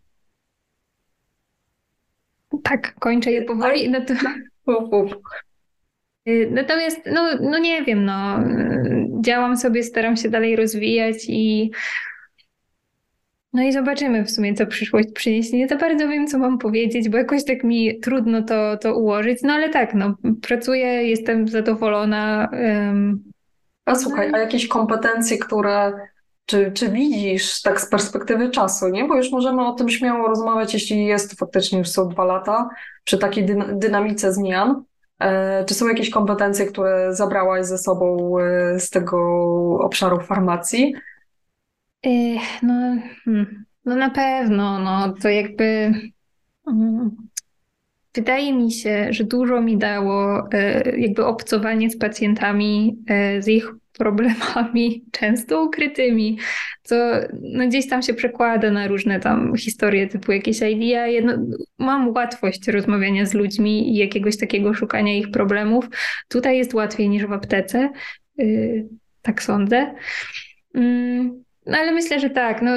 Tak, 2.64 2.96
kończę 3.00 3.32
je 3.32 3.42
powoli. 3.42 3.90
No 3.90 4.02
to... 4.02 4.14
Natomiast, 6.52 7.00
no, 7.14 7.30
no 7.42 7.60
nie 7.60 7.84
wiem, 7.84 8.06
no, 8.06 8.40
działam 9.22 9.58
sobie, 9.58 9.84
staram 9.84 10.18
się 10.18 10.30
dalej 10.30 10.56
rozwijać 10.56 11.16
i 11.28 11.72
no 13.54 13.64
i 13.64 13.74
zobaczymy 13.74 14.26
w 14.26 14.32
sumie, 14.32 14.54
co 14.54 14.66
przyszłość 14.66 15.08
przyniesie. 15.14 15.58
Nie 15.58 15.68
za 15.68 15.76
bardzo 15.76 16.08
wiem, 16.08 16.28
co 16.28 16.38
mam 16.38 16.58
powiedzieć, 16.58 17.10
bo 17.10 17.18
jakoś 17.18 17.46
tak 17.46 17.64
mi 17.64 18.00
trudno 18.00 18.44
to, 18.44 18.78
to 18.78 18.96
ułożyć. 18.96 19.40
No 19.44 19.54
ale 19.54 19.70
tak, 19.70 19.94
no, 19.94 20.16
pracuję, 20.42 20.88
jestem 20.88 21.48
zadowolona. 21.48 22.50
Um... 22.52 23.24
A 23.86 23.96
słuchaj, 23.96 24.32
a 24.34 24.38
jakieś 24.38 24.68
kompetencje, 24.68 25.38
które 25.38 25.94
czy, 26.50 26.72
czy 26.72 26.90
widzisz 26.90 27.62
tak 27.62 27.82
z 27.82 27.90
perspektywy 27.90 28.50
czasu, 28.50 28.88
nie? 28.88 29.08
Bo 29.08 29.16
już 29.16 29.32
możemy 29.32 29.68
o 29.68 29.74
tym 29.74 29.90
śmiało 29.90 30.28
rozmawiać, 30.28 30.74
jeśli 30.74 31.06
jest 31.06 31.40
faktycznie 31.40 31.80
już 31.80 31.90
są 31.90 32.10
dwa 32.10 32.26
lata, 32.26 32.70
przy 33.04 33.18
takiej 33.18 33.46
dynamice 33.74 34.34
zmian. 34.34 34.84
E, 35.20 35.66
czy 35.66 35.74
są 35.74 35.88
jakieś 35.88 36.10
kompetencje, 36.10 36.66
które 36.66 37.16
zabrałaś 37.16 37.66
ze 37.66 37.78
sobą 37.78 38.36
e, 38.40 38.80
z 38.80 38.90
tego 38.90 39.18
obszaru 39.80 40.20
farmacji? 40.20 40.96
No, 42.04 42.98
hmm, 43.26 43.66
no 43.86 43.96
na 43.96 44.10
pewno, 44.10 44.80
no 44.80 45.14
to 45.14 45.30
jakby 45.30 45.92
mm, 46.68 47.18
wydaje 48.16 48.54
mi 48.54 48.72
się, 48.72 49.08
że 49.10 49.24
dużo 49.24 49.62
mi 49.62 49.78
dało 49.78 50.48
e, 50.52 51.00
jakby 51.00 51.26
obcowanie 51.26 51.90
z 51.90 51.98
pacjentami, 51.98 52.98
e, 53.08 53.42
z 53.42 53.48
ich 53.48 53.72
problemami, 54.00 55.06
często 55.12 55.64
ukrytymi, 55.64 56.38
co 56.84 56.96
no 57.42 57.68
gdzieś 57.68 57.90
tam 57.90 58.02
się 58.02 58.14
przekłada 58.14 58.72
na 58.72 58.88
różne 58.88 59.20
tam 59.20 59.56
historie 59.58 60.08
typu 60.08 60.32
jakieś 60.32 60.62
idea. 60.62 61.08
Jedno, 61.08 61.34
mam 61.78 62.10
łatwość 62.10 62.68
rozmawiania 62.68 63.26
z 63.26 63.34
ludźmi 63.34 63.94
i 63.94 63.98
jakiegoś 63.98 64.38
takiego 64.38 64.74
szukania 64.74 65.18
ich 65.18 65.32
problemów. 65.32 65.90
Tutaj 66.28 66.58
jest 66.58 66.74
łatwiej 66.74 67.10
niż 67.10 67.26
w 67.26 67.32
aptece, 67.32 67.90
y, 68.40 68.88
tak 69.22 69.44
sądzę. 69.44 69.94
Mm, 70.76 71.44
no 71.70 71.78
ale 71.78 71.92
myślę, 71.92 72.20
że 72.20 72.30
tak. 72.30 72.62
No, 72.62 72.72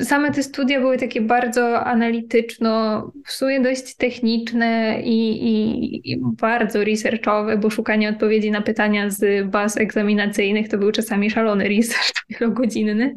same 0.00 0.30
te 0.30 0.42
studia 0.42 0.80
były 0.80 0.98
takie 0.98 1.20
bardzo 1.20 1.84
analityczno, 1.84 3.02
w 3.26 3.32
sumie 3.32 3.60
dość 3.60 3.96
techniczne 3.96 5.00
i, 5.02 5.46
i, 5.46 6.12
i, 6.12 6.20
bardzo 6.20 6.84
researchowe, 6.84 7.58
bo 7.58 7.70
szukanie 7.70 8.08
odpowiedzi 8.08 8.50
na 8.50 8.62
pytania 8.62 9.10
z 9.10 9.46
baz 9.50 9.76
egzaminacyjnych 9.76 10.68
to 10.68 10.78
był 10.78 10.92
czasami 10.92 11.30
szalony 11.30 11.68
research 11.68 12.26
wielogodzinny. 12.30 13.14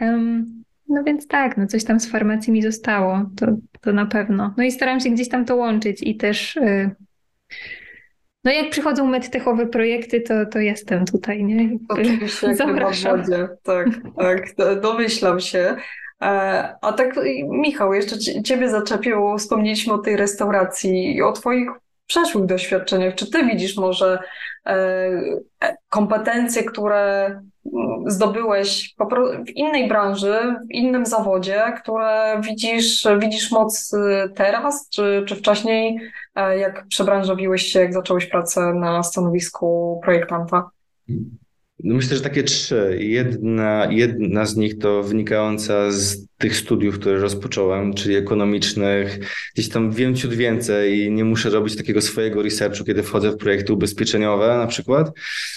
Um, 0.00 0.64
no 0.88 1.04
więc 1.04 1.26
tak, 1.26 1.56
no 1.56 1.66
coś 1.66 1.84
tam 1.84 2.00
z 2.00 2.10
farmacji 2.10 2.52
mi 2.52 2.62
zostało, 2.62 3.30
to, 3.36 3.46
to 3.80 3.92
na 3.92 4.06
pewno. 4.06 4.54
No 4.56 4.64
i 4.64 4.72
staram 4.72 5.00
się 5.00 5.10
gdzieś 5.10 5.28
tam 5.28 5.44
to 5.44 5.56
łączyć 5.56 6.02
i 6.02 6.16
też... 6.16 6.56
Y 6.56 6.94
no 8.44 8.52
jak 8.52 8.70
przychodzą 8.70 9.06
medtechowe 9.06 9.66
projekty, 9.66 10.20
to, 10.20 10.46
to 10.46 10.58
jestem 10.58 11.04
tutaj, 11.04 11.44
nie? 11.44 11.78
Oczywiście, 11.88 12.46
jak 12.46 12.56
Zapraszam. 12.56 13.20
wodzie. 13.20 13.48
Tak, 13.62 13.88
tak, 14.16 14.80
domyślam 14.80 15.40
się. 15.40 15.76
E, 16.22 16.74
a 16.80 16.92
tak, 16.92 17.14
Michał, 17.48 17.94
jeszcze 17.94 18.42
Ciebie 18.42 18.68
zaczepiło, 18.68 19.38
wspomnieliśmy 19.38 19.92
o 19.92 19.98
tej 19.98 20.16
restauracji 20.16 21.16
i 21.16 21.22
o 21.22 21.32
Twoich 21.32 21.68
przeszłych 22.06 22.46
doświadczeniach. 22.46 23.14
Czy 23.14 23.30
Ty 23.30 23.44
widzisz 23.44 23.76
może 23.76 24.18
e, 24.66 25.10
kompetencje, 25.88 26.64
które 26.64 27.40
zdobyłeś 28.06 28.94
w 29.46 29.50
innej 29.50 29.88
branży, 29.88 30.34
w 30.70 30.74
innym 30.74 31.06
zawodzie, 31.06 31.62
które 31.82 32.40
widzisz, 32.44 33.06
widzisz 33.18 33.50
moc 33.50 33.92
y, 33.92 33.98
teraz, 34.34 34.88
czy, 34.88 35.24
czy 35.28 35.36
wcześniej, 35.36 36.00
e, 36.34 36.58
jak 36.58 36.86
przebranżowiłeś 36.86 37.62
się, 37.62 37.80
jak 37.80 37.92
zacząłeś 37.92 38.26
pracę 38.26 38.74
na 38.74 39.02
stanowisku 39.02 40.00
projektanta? 40.04 40.70
No 41.84 41.94
myślę, 41.94 42.16
że 42.16 42.22
takie 42.22 42.42
trzy. 42.42 42.96
Jedna, 43.00 43.88
jedna 43.90 44.46
z 44.46 44.56
nich 44.56 44.78
to 44.78 45.02
wynikająca 45.02 45.90
z 45.90 46.26
tych 46.38 46.56
studiów, 46.56 46.98
które 46.98 47.18
rozpocząłem, 47.18 47.94
czyli 47.94 48.14
ekonomicznych. 48.16 49.18
Gdzieś 49.54 49.68
tam 49.68 49.92
wiem 49.92 50.14
ciut 50.14 50.34
więcej 50.34 50.98
i 50.98 51.10
nie 51.10 51.24
muszę 51.24 51.50
robić 51.50 51.76
takiego 51.76 52.00
swojego 52.00 52.42
researchu, 52.42 52.84
kiedy 52.84 53.02
wchodzę 53.02 53.30
w 53.30 53.36
projekty 53.36 53.72
ubezpieczeniowe 53.72 54.58
na 54.58 54.66
przykład. 54.66 55.12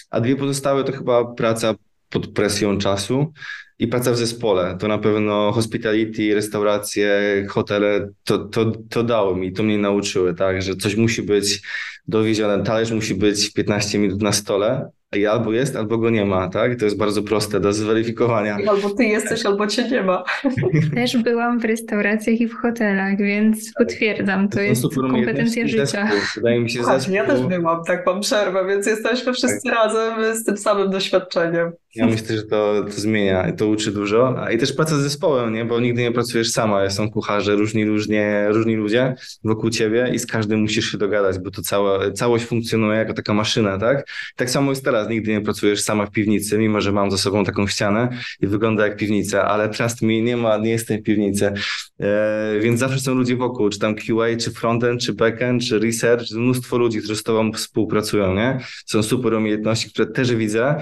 A 0.10 0.22
dwie 0.22 0.36
pozostałe 0.36 0.84
to 0.84 0.92
chyba 0.92 1.26
praca 1.26 1.76
pod 2.10 2.28
presją 2.34 2.78
czasu 2.78 3.34
i 3.80 3.88
praca 3.88 4.12
w 4.12 4.18
zespole. 4.18 4.78
To 4.80 4.88
na 4.88 4.98
pewno 4.98 5.52
hospitality, 5.52 6.36
restauracje, 6.36 7.10
hotele, 7.50 8.10
to, 8.24 8.38
to, 8.38 8.72
to 8.90 9.04
dało 9.04 9.36
mi, 9.36 9.54
to 9.54 9.64
mnie 9.64 9.78
nauczyły, 9.78 10.34
tak, 10.34 10.62
że 10.62 10.76
coś 10.76 10.96
musi 10.96 11.22
być 11.22 11.62
dowiezione, 12.08 12.64
talerz 12.64 12.92
musi 12.92 13.16
być 13.16 13.54
15 13.54 14.00
minut 14.00 14.22
na 14.22 14.32
stole, 14.32 14.92
i 15.16 15.26
albo 15.26 15.54
jest, 15.54 15.76
albo 15.76 15.98
go 15.98 16.10
nie 16.10 16.26
ma, 16.26 16.50
tak? 16.50 16.80
To 16.80 16.86
jest 16.86 16.98
bardzo 16.98 17.24
proste 17.24 17.60
do 17.60 17.74
zweryfikowania. 17.74 18.58
Albo 18.68 18.90
ty 18.90 19.04
jesteś, 19.04 19.46
albo 19.46 19.68
cię 19.68 19.90
nie 19.90 20.04
ma. 20.04 20.24
Też 20.96 21.18
byłam 21.18 21.60
w 21.60 21.66
restauracjach 21.66 22.42
i 22.42 22.48
w 22.48 22.56
hotelach, 22.56 23.18
więc 23.18 23.74
potwierdzam, 23.78 24.50
to, 24.50 24.56
to 24.56 24.62
jest 24.62 24.84
kompetencja 24.96 25.68
życia. 25.68 25.86
Zespół. 25.86 26.20
Wydaje 26.36 26.60
mi 26.60 26.70
się 26.70 26.84
zespół. 26.84 27.14
Ja 27.14 27.26
też 27.26 27.42
byłam, 27.42 27.84
tak 27.84 28.06
mam 28.06 28.22
przerwę, 28.22 28.66
więc 28.68 28.88
jesteśmy 28.88 29.34
wszyscy 29.34 29.70
tak. 29.70 29.76
razem 29.76 30.36
z 30.36 30.44
tym 30.44 30.58
samym 30.58 30.90
doświadczeniem. 30.90 31.72
Ja 31.96 32.06
myślę, 32.06 32.36
że 32.36 32.44
to, 32.44 32.84
to 32.84 32.92
zmienia, 32.92 33.52
to 33.52 33.67
uczy 33.70 33.92
dużo. 33.92 34.36
A 34.44 34.52
i 34.52 34.58
też 34.58 34.74
praca 34.74 34.98
z 34.98 35.02
zespołem, 35.02 35.54
nie? 35.54 35.66
Bo 35.66 35.80
nigdy 35.80 36.02
nie 36.02 36.12
pracujesz 36.12 36.52
sama. 36.52 36.90
Są 36.90 37.12
kucharze, 37.12 37.56
różni, 37.56 37.86
różnie, 37.86 38.48
różni 38.50 38.76
ludzie 38.76 39.16
wokół 39.44 39.70
ciebie 39.70 40.12
i 40.14 40.20
z 40.20 40.26
każdym 40.26 40.60
musisz 40.60 40.92
się 40.92 40.98
dogadać, 40.98 41.40
bo 41.40 41.52
to 41.52 41.62
cała, 41.62 42.12
całość 42.12 42.46
funkcjonuje 42.46 42.98
jako 42.98 43.14
taka 43.14 43.34
maszyna, 43.34 43.78
tak? 43.78 44.08
Tak 44.36 44.50
samo 44.50 44.72
jest 44.72 44.86
teraz. 44.86 45.10
Nigdy 45.10 45.32
nie 45.32 45.42
pracujesz 45.42 45.82
sama 45.82 46.06
w 46.06 46.12
piwnicy, 46.12 46.58
mimo 46.58 46.82
że 46.82 46.92
mam 46.92 47.12
za 47.12 47.18
sobą 47.18 47.44
taką 47.44 47.68
ścianę 47.68 48.10
i 48.42 48.48
wygląda 48.48 48.88
jak 48.88 48.98
piwnica, 48.98 49.46
ale 49.46 49.70
trust 49.70 50.02
mi 50.02 50.24
nie 50.24 50.38
ma, 50.38 50.58
nie 50.58 50.70
jestem 50.70 51.00
w 51.00 51.04
piwnicy. 51.04 51.54
E, 52.00 52.60
więc 52.60 52.80
zawsze 52.80 53.00
są 53.00 53.14
ludzie 53.14 53.36
wokół, 53.36 53.70
czy 53.70 53.80
tam 53.80 53.96
QA, 53.96 54.38
czy 54.40 54.52
frontend, 54.52 55.02
czy 55.02 55.14
backend, 55.14 55.64
czy 55.64 55.80
research, 55.80 56.32
mnóstwo 56.32 56.78
ludzi, 56.78 57.00
którzy 57.00 57.16
z 57.16 57.24
tobą 57.24 57.52
współpracują, 57.52 58.36
nie? 58.36 58.60
Są 58.86 59.04
super 59.04 59.34
umiejętności, 59.34 59.90
które 59.90 60.08
też 60.08 60.36
widzę 60.36 60.76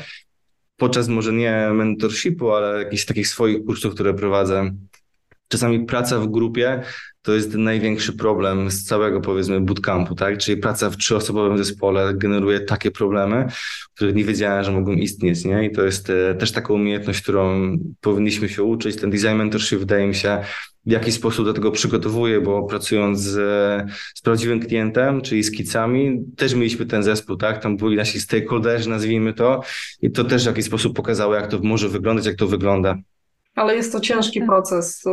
podczas 0.77 1.07
może 1.07 1.33
nie 1.33 1.69
mentorshipu, 1.73 2.51
ale 2.51 2.83
jakichś 2.83 3.05
takich 3.05 3.27
swoich 3.27 3.65
kursów, 3.65 3.93
które 3.93 4.13
prowadzę. 4.13 4.71
Czasami 5.47 5.85
praca 5.85 6.19
w 6.19 6.27
grupie 6.27 6.83
to 7.25 7.33
jest 7.33 7.55
największy 7.55 8.13
problem 8.13 8.71
z 8.71 8.83
całego 8.83 9.21
powiedzmy 9.21 9.61
bootcampu, 9.61 10.15
tak? 10.15 10.37
Czyli 10.37 10.61
praca 10.61 10.89
w 10.89 10.97
trzyosobowym 10.97 11.57
zespole 11.57 12.13
generuje 12.13 12.59
takie 12.59 12.91
problemy, 12.91 13.47
których 13.93 14.15
nie 14.15 14.23
wiedziałem, 14.23 14.63
że 14.63 14.71
mogą 14.71 14.91
istnieć, 14.91 15.45
nie? 15.45 15.65
I 15.65 15.71
to 15.71 15.83
jest 15.83 16.09
e, 16.09 16.35
też 16.35 16.51
taka 16.51 16.73
umiejętność, 16.73 17.21
którą 17.21 17.77
powinniśmy 18.01 18.49
się 18.49 18.63
uczyć. 18.63 18.95
Ten 18.95 19.09
design 19.09 19.35
mentorship 19.35 19.79
wydaje 19.79 20.07
mi 20.07 20.15
się 20.15 20.41
w 20.85 20.91
jakiś 20.91 21.13
sposób 21.13 21.45
do 21.45 21.53
tego 21.53 21.71
przygotowuje, 21.71 22.41
bo 22.41 22.63
pracując 22.63 23.19
z, 23.19 23.33
z 24.15 24.21
prawdziwym 24.21 24.59
klientem, 24.59 25.21
czyli 25.21 25.43
z 25.43 25.51
kicami, 25.51 26.25
też 26.35 26.53
mieliśmy 26.53 26.85
ten 26.85 27.03
zespół, 27.03 27.35
tak? 27.35 27.61
Tam 27.61 27.77
byli 27.77 27.95
nasi 27.95 28.19
stakeholderzy, 28.19 28.89
nazwijmy 28.89 29.33
to, 29.33 29.61
i 30.01 30.11
to 30.11 30.23
też 30.23 30.43
w 30.43 30.47
jakiś 30.47 30.65
sposób 30.65 30.95
pokazało, 30.95 31.35
jak 31.35 31.47
to 31.47 31.59
może 31.63 31.89
wyglądać, 31.89 32.25
jak 32.25 32.35
to 32.35 32.47
wygląda. 32.47 32.97
Ale 33.55 33.75
jest 33.75 33.91
to 33.91 33.99
ciężki 33.99 34.41
proces. 34.41 35.03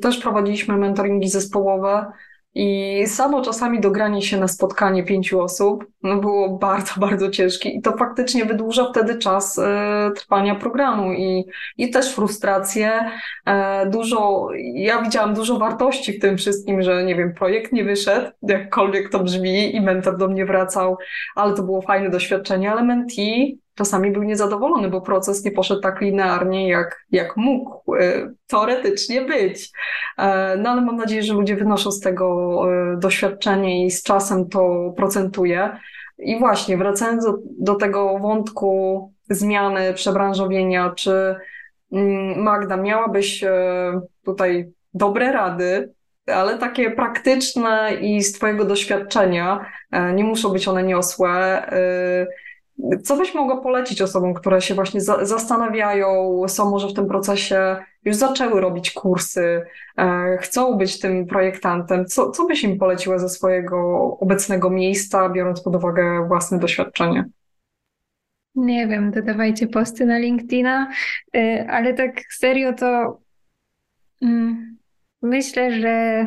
Też 0.00 0.18
prowadziliśmy 0.18 0.76
mentoringi 0.76 1.28
zespołowe 1.28 2.12
i 2.54 3.02
samo 3.06 3.42
czasami 3.42 3.80
dogranie 3.80 4.22
się 4.22 4.40
na 4.40 4.48
spotkanie 4.48 5.04
pięciu 5.04 5.40
osób 5.40 5.86
no 6.02 6.16
było 6.16 6.48
bardzo, 6.58 6.92
bardzo 7.06 7.30
ciężkie 7.30 7.68
i 7.68 7.82
to 7.82 7.96
faktycznie 7.96 8.44
wydłuża 8.44 8.90
wtedy 8.90 9.18
czas 9.18 9.58
e, 9.58 10.10
trwania 10.16 10.54
programu 10.54 11.12
i, 11.12 11.44
i 11.78 11.90
też 11.90 12.14
frustrację. 12.14 13.10
E, 13.46 13.86
dużo, 13.90 14.48
ja 14.74 15.02
widziałam 15.02 15.34
dużo 15.34 15.58
wartości 15.58 16.12
w 16.12 16.20
tym 16.20 16.36
wszystkim, 16.38 16.82
że 16.82 17.04
nie 17.04 17.14
wiem, 17.14 17.34
projekt 17.34 17.72
nie 17.72 17.84
wyszedł, 17.84 18.30
jakkolwiek 18.42 19.10
to 19.10 19.20
brzmi 19.20 19.76
i 19.76 19.80
mentor 19.80 20.16
do 20.16 20.28
mnie 20.28 20.46
wracał, 20.46 20.96
ale 21.36 21.54
to 21.54 21.62
było 21.62 21.82
fajne 21.82 22.10
doświadczenie, 22.10 22.72
ale 22.72 22.84
mentee 22.84 23.58
czasami 23.80 24.10
był 24.10 24.22
niezadowolony, 24.22 24.88
bo 24.88 25.00
proces 25.00 25.44
nie 25.44 25.50
poszedł 25.50 25.80
tak 25.80 26.00
linearnie, 26.00 26.68
jak, 26.68 27.04
jak 27.10 27.36
mógł 27.36 27.94
e, 27.94 28.30
teoretycznie 28.46 29.22
być. 29.22 29.70
E, 30.18 30.56
no 30.56 30.70
ale 30.70 30.80
mam 30.80 30.96
nadzieję, 30.96 31.22
że 31.22 31.34
ludzie 31.34 31.56
wynoszą 31.56 31.92
z 31.92 32.00
tego 32.00 32.26
e, 32.72 32.96
doświadczenie 32.96 33.86
i 33.86 33.90
z 33.90 34.02
czasem 34.02 34.48
to 34.48 34.92
procentuje. 34.96 35.76
I 36.18 36.38
właśnie, 36.38 36.76
wracając 36.76 37.24
do, 37.24 37.34
do 37.60 37.74
tego 37.74 38.18
wątku 38.18 39.12
zmiany, 39.30 39.94
przebranżowienia, 39.94 40.92
czy 40.96 41.34
mm, 41.92 42.42
Magda, 42.42 42.76
miałabyś 42.76 43.44
tutaj 44.24 44.72
dobre 44.94 45.32
rady, 45.32 45.92
ale 46.26 46.58
takie 46.58 46.90
praktyczne 46.90 47.94
i 48.00 48.22
z 48.22 48.32
Twojego 48.32 48.64
doświadczenia, 48.64 49.66
nie 50.14 50.24
muszą 50.24 50.48
być 50.48 50.68
one 50.68 50.82
niosłe, 50.82 51.62
co 53.02 53.16
byś 53.16 53.34
mogła 53.34 53.60
polecić 53.60 54.02
osobom, 54.02 54.34
które 54.34 54.60
się 54.60 54.74
właśnie 54.74 55.00
za 55.00 55.24
zastanawiają, 55.24 56.42
są 56.48 56.70
może 56.70 56.88
w 56.88 56.94
tym 56.94 57.06
procesie, 57.06 57.76
już 58.04 58.16
zaczęły 58.16 58.60
robić 58.60 58.90
kursy, 58.90 59.62
e, 59.98 60.38
chcą 60.40 60.74
być 60.74 60.98
tym 60.98 61.26
projektantem? 61.26 62.06
Co, 62.06 62.30
co 62.30 62.46
byś 62.46 62.64
im 62.64 62.78
poleciła 62.78 63.18
ze 63.18 63.28
swojego 63.28 63.78
obecnego 64.20 64.70
miejsca, 64.70 65.28
biorąc 65.28 65.62
pod 65.62 65.76
uwagę 65.76 66.24
własne 66.28 66.58
doświadczenie? 66.58 67.24
Nie 68.54 68.86
wiem, 68.86 69.10
dodawajcie 69.10 69.66
posty 69.66 70.06
na 70.06 70.18
LinkedIna, 70.18 70.90
e, 71.36 71.66
ale 71.70 71.94
tak 71.94 72.20
serio 72.32 72.72
to 72.72 73.18
mm, 74.22 74.76
myślę, 75.22 75.80
że 75.80 76.26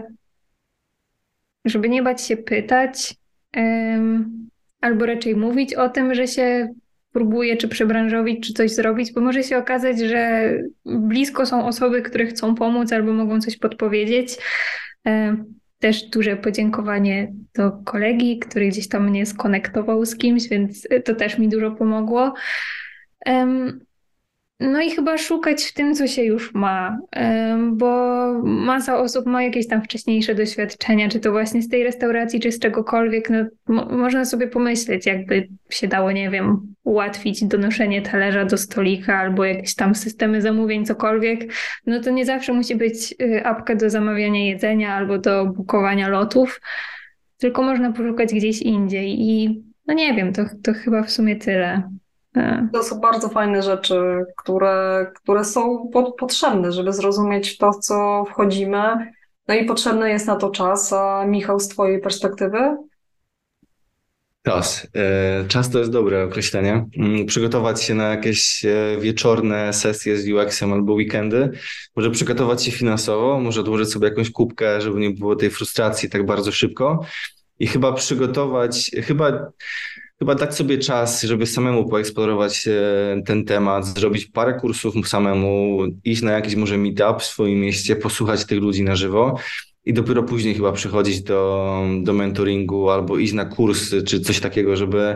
żeby 1.66 1.90
nie 1.90 2.04
bać 2.04 2.22
się 2.22 2.38
pytać, 2.38 3.16
albo 4.84 5.06
raczej 5.06 5.36
mówić 5.36 5.74
o 5.74 5.90
tym, 5.90 6.14
że 6.14 6.28
się 6.28 6.74
próbuje 7.12 7.58
czy 7.58 7.68
przebranżowić, 7.68 8.48
czy 8.48 8.54
coś 8.54 8.72
zrobić, 8.72 9.14
bo 9.14 9.22
może 9.22 9.44
się 9.44 9.58
okazać, 9.58 10.00
że 10.00 10.54
blisko 10.86 11.46
są 11.46 11.66
osoby, 11.66 12.02
które 12.02 12.26
chcą 12.26 12.56
pomóc 12.56 12.94
albo 12.94 13.14
mogą 13.14 13.42
coś 13.42 13.58
podpowiedzieć. 13.58 14.38
E, 15.08 15.38
też 15.80 16.04
duże 16.04 16.38
podziękowanie 16.38 17.34
do 17.56 17.72
kolegi, 17.72 18.40
który 18.40 18.68
gdzieś 18.68 18.88
tam 18.88 19.10
mnie 19.10 19.26
skonektował 19.26 20.06
z 20.06 20.18
kimś, 20.18 20.48
więc 20.50 20.88
to 21.06 21.16
też 21.16 21.38
mi 21.38 21.50
dużo 21.50 21.72
pomogło. 21.72 22.34
No 24.72 24.82
i 24.82 24.92
chyba 24.92 25.18
szukać 25.18 25.64
w 25.64 25.74
tym, 25.74 25.96
co 25.96 26.08
się 26.08 26.24
już 26.24 26.54
ma, 26.54 26.98
bo 27.72 28.34
masa 28.44 28.98
osób 28.98 29.26
ma 29.26 29.44
jakieś 29.44 29.68
tam 29.68 29.82
wcześniejsze 29.84 30.36
doświadczenia, 30.36 31.10
czy 31.10 31.20
to 31.20 31.32
właśnie 31.32 31.62
z 31.62 31.70
tej 31.70 31.84
restauracji, 31.84 32.40
czy 32.40 32.52
z 32.52 32.60
czegokolwiek. 32.60 33.30
No, 33.30 33.46
mo 33.68 33.86
można 33.86 34.26
sobie 34.26 34.48
pomyśleć, 34.48 35.06
jakby 35.06 35.48
się 35.70 35.88
dało, 35.88 36.12
nie 36.12 36.30
wiem, 36.30 36.76
ułatwić 36.84 37.44
donoszenie 37.44 38.02
talerza 38.02 38.46
do 38.46 38.58
stolika 38.58 39.18
albo 39.18 39.46
jakieś 39.46 39.76
tam 39.76 39.96
systemy 39.96 40.42
zamówień, 40.42 40.86
cokolwiek. 40.86 41.40
No 41.86 42.02
to 42.02 42.10
nie 42.10 42.26
zawsze 42.26 42.54
musi 42.54 42.76
być 42.76 43.16
y, 43.22 43.46
apka 43.46 43.76
do 43.76 43.90
zamawiania 43.90 44.46
jedzenia 44.46 44.94
albo 44.96 45.18
do 45.18 45.46
bukowania 45.46 46.08
lotów, 46.08 46.62
tylko 47.38 47.64
można 47.64 47.92
poszukać 47.92 48.34
gdzieś 48.34 48.62
indziej. 48.62 49.22
I 49.22 49.64
no 49.88 49.94
nie 49.94 50.14
wiem, 50.14 50.34
to, 50.34 50.44
to 50.64 50.74
chyba 50.74 51.04
w 51.04 51.12
sumie 51.12 51.36
tyle. 51.36 51.84
Tak. 52.34 52.62
To 52.74 52.84
są 52.84 53.00
bardzo 53.00 53.30
fajne 53.30 53.64
rzeczy, 53.64 54.26
które, 54.38 55.08
które 55.16 55.46
są 55.46 55.90
pod, 55.94 56.16
potrzebne, 56.16 56.72
żeby 56.72 56.94
zrozumieć 56.94 57.58
to, 57.58 57.72
w 57.72 57.80
co 57.80 58.26
wchodzimy. 58.30 59.12
No 59.48 59.56
i 59.56 59.66
potrzebny 59.66 60.10
jest 60.10 60.28
na 60.28 60.36
to 60.36 60.50
czas. 60.50 60.94
A 60.94 61.26
Michał, 61.26 61.60
z 61.60 61.68
Twojej 61.68 62.02
perspektywy? 62.02 62.78
Czas. 64.44 64.88
E, 64.96 65.48
czas 65.48 65.70
to 65.70 65.80
jest 65.80 65.92
dobre 65.92 66.24
określenie. 66.24 66.86
Mm, 66.98 67.26
przygotować 67.26 67.84
się 67.84 67.94
na 67.94 68.04
jakieś 68.10 68.66
e, 68.66 68.98
wieczorne 69.02 69.74
sesje 69.74 70.18
z 70.18 70.30
UX-em 70.30 70.74
albo 70.74 70.94
weekendy. 70.94 71.50
Może 71.96 72.12
przygotować 72.12 72.64
się 72.64 72.72
finansowo, 72.72 73.40
może 73.40 73.62
odłożyć 73.62 73.92
sobie 73.92 74.08
jakąś 74.08 74.32
kubkę, 74.32 74.82
żeby 74.82 75.00
nie 75.00 75.10
było 75.10 75.36
tej 75.36 75.50
frustracji 75.50 76.10
tak 76.10 76.26
bardzo 76.26 76.52
szybko. 76.52 77.06
I 77.60 77.68
chyba 77.68 77.94
przygotować, 77.94 78.92
chyba 79.04 79.52
chyba 80.24 80.36
dać 80.36 80.56
sobie 80.56 80.78
czas, 80.78 81.24
żeby 81.24 81.48
samemu 81.48 81.90
poeksplorować 81.90 82.68
e, 82.68 83.22
ten 83.26 83.46
temat, 83.46 83.86
zrobić 83.86 84.26
parę 84.26 84.54
kursów 84.54 84.96
samemu, 85.08 85.80
iść 86.04 86.22
na 86.22 86.32
jakiś 86.32 86.56
może 86.56 86.78
meetup 86.78 87.22
w 87.22 87.26
swoim 87.26 87.60
mieście, 87.60 87.96
posłuchać 87.96 88.46
tych 88.46 88.60
ludzi 88.60 88.84
na 88.84 88.96
żywo 88.96 89.38
i 89.86 89.94
dopiero 89.94 90.24
później 90.24 90.56
chyba 90.56 90.72
przychodzić 90.72 91.22
do, 91.22 91.80
do 92.04 92.14
mentoringu 92.14 92.90
albo 92.90 93.18
iść 93.18 93.34
na 93.34 93.46
kursy 93.46 94.04
czy 94.04 94.20
coś 94.20 94.40
takiego, 94.40 94.76
żeby, 94.76 95.16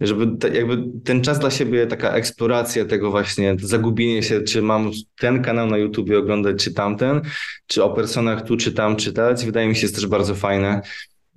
żeby 0.00 0.36
te, 0.36 0.48
jakby 0.48 0.84
ten 1.04 1.22
czas 1.22 1.38
dla 1.38 1.50
siebie, 1.50 1.86
taka 1.86 2.12
eksploracja 2.12 2.84
tego 2.84 3.10
właśnie, 3.10 3.56
zagubienie 3.62 4.22
się, 4.22 4.40
czy 4.40 4.62
mam 4.62 4.90
ten 5.18 5.42
kanał 5.42 5.66
na 5.66 5.78
YouTubie 5.78 6.18
oglądać, 6.18 6.64
czy 6.64 6.74
tamten, 6.74 7.20
czy 7.66 7.84
o 7.84 7.90
personach 7.90 8.42
tu, 8.42 8.56
czy 8.56 8.72
tam 8.72 8.96
czytać, 8.96 9.44
wydaje 9.44 9.68
mi 9.68 9.76
się 9.76 9.82
jest 9.82 9.94
też 9.94 10.06
bardzo 10.06 10.34
fajne. 10.34 10.82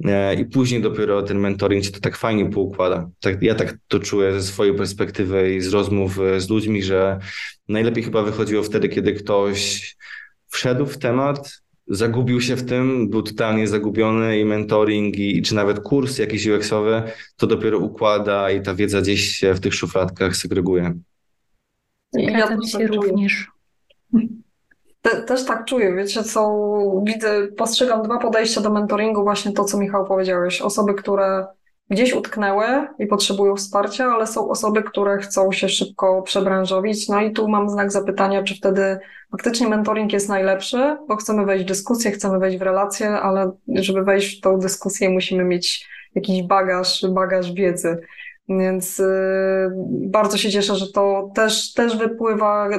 E, 0.06 0.36
I 0.36 0.46
później 0.46 0.82
dopiero 0.82 1.24
ten 1.24 1.40
mentoring 1.40 1.86
się 1.86 1.92
to 1.92 2.00
tak 2.00 2.18
fajnie 2.18 2.50
poukłada. 2.50 3.10
Tak, 3.20 3.44
ja 3.44 3.56
tak 3.56 3.78
to 3.88 4.00
czuję 4.00 4.34
ze 4.34 4.44
swojej 4.44 4.76
perspektywy 4.76 5.56
i 5.56 5.62
z 5.62 5.74
rozmów 5.74 6.20
e, 6.20 6.42
z 6.42 6.50
ludźmi, 6.50 6.84
że 6.84 7.20
najlepiej 7.68 8.04
chyba 8.04 8.24
wychodziło 8.24 8.64
wtedy, 8.64 8.90
kiedy 8.90 9.14
ktoś 9.14 9.96
wszedł 10.48 10.86
w 10.86 10.98
temat, 10.98 11.62
zagubił 11.88 12.42
się 12.42 12.56
w 12.56 12.66
tym, 12.66 13.10
był 13.10 13.22
totalnie 13.22 13.68
zagubiony 13.68 14.40
i 14.40 14.46
mentoring, 14.46 15.18
i, 15.18 15.42
czy 15.42 15.56
nawet 15.56 15.80
kurs 15.80 16.18
jakiś 16.18 16.48
UX-owy, 16.48 17.04
to 17.36 17.48
dopiero 17.48 17.78
układa 17.80 18.52
i 18.52 18.62
ta 18.62 18.76
wiedza 18.76 19.02
gdzieś 19.02 19.36
się 19.36 19.54
w 19.54 19.60
tych 19.60 19.74
szufladkach 19.74 20.36
segreguje. 20.36 20.94
Ja 22.14 22.58
się 22.68 22.88
również. 22.88 23.48
Te, 25.12 25.22
też 25.22 25.46
tak 25.46 25.66
czuję, 25.66 25.96
wiecie, 25.96 26.24
co 26.24 26.52
widzę, 27.04 27.48
postrzegam 27.58 28.04
dwa 28.04 28.18
podejścia 28.18 28.62
do 28.62 28.70
mentoringu, 28.70 29.24
właśnie 29.24 29.52
to, 29.52 29.64
co 29.64 29.78
Michał 29.78 30.06
powiedziałeś. 30.06 30.62
Osoby, 30.62 30.94
które 30.94 31.46
gdzieś 31.90 32.14
utknęły 32.14 32.66
i 33.00 33.08
potrzebują 33.08 33.56
wsparcia, 33.56 34.06
ale 34.06 34.28
są 34.28 34.50
osoby, 34.50 34.84
które 34.84 35.18
chcą 35.18 35.52
się 35.52 35.70
szybko 35.70 36.22
przebranżowić. 36.22 37.10
No 37.10 37.22
i 37.22 37.32
tu 37.32 37.48
mam 37.48 37.70
znak 37.70 37.92
zapytania, 37.92 38.44
czy 38.44 38.56
wtedy 38.56 39.00
faktycznie 39.32 39.68
mentoring 39.68 40.14
jest 40.14 40.30
najlepszy, 40.30 40.98
bo 41.08 41.16
chcemy 41.16 41.46
wejść 41.46 41.66
w 41.66 41.68
dyskusję, 41.68 42.12
chcemy 42.12 42.40
wejść 42.40 42.58
w 42.58 42.62
relacje, 42.62 43.10
ale 43.10 43.52
żeby 43.68 44.04
wejść 44.04 44.38
w 44.38 44.42
tą 44.42 44.60
dyskusję, 44.60 45.10
musimy 45.10 45.44
mieć 45.44 45.90
jakiś 46.16 46.44
bagaż, 46.44 47.06
bagaż 47.10 47.54
wiedzy. 47.54 47.98
Więc 48.50 49.00
y, 49.00 49.06
bardzo 49.90 50.38
się 50.38 50.50
cieszę, 50.50 50.76
że 50.76 50.92
to 50.92 51.32
też, 51.36 51.74
też 51.74 51.98
wypływa, 51.98 52.70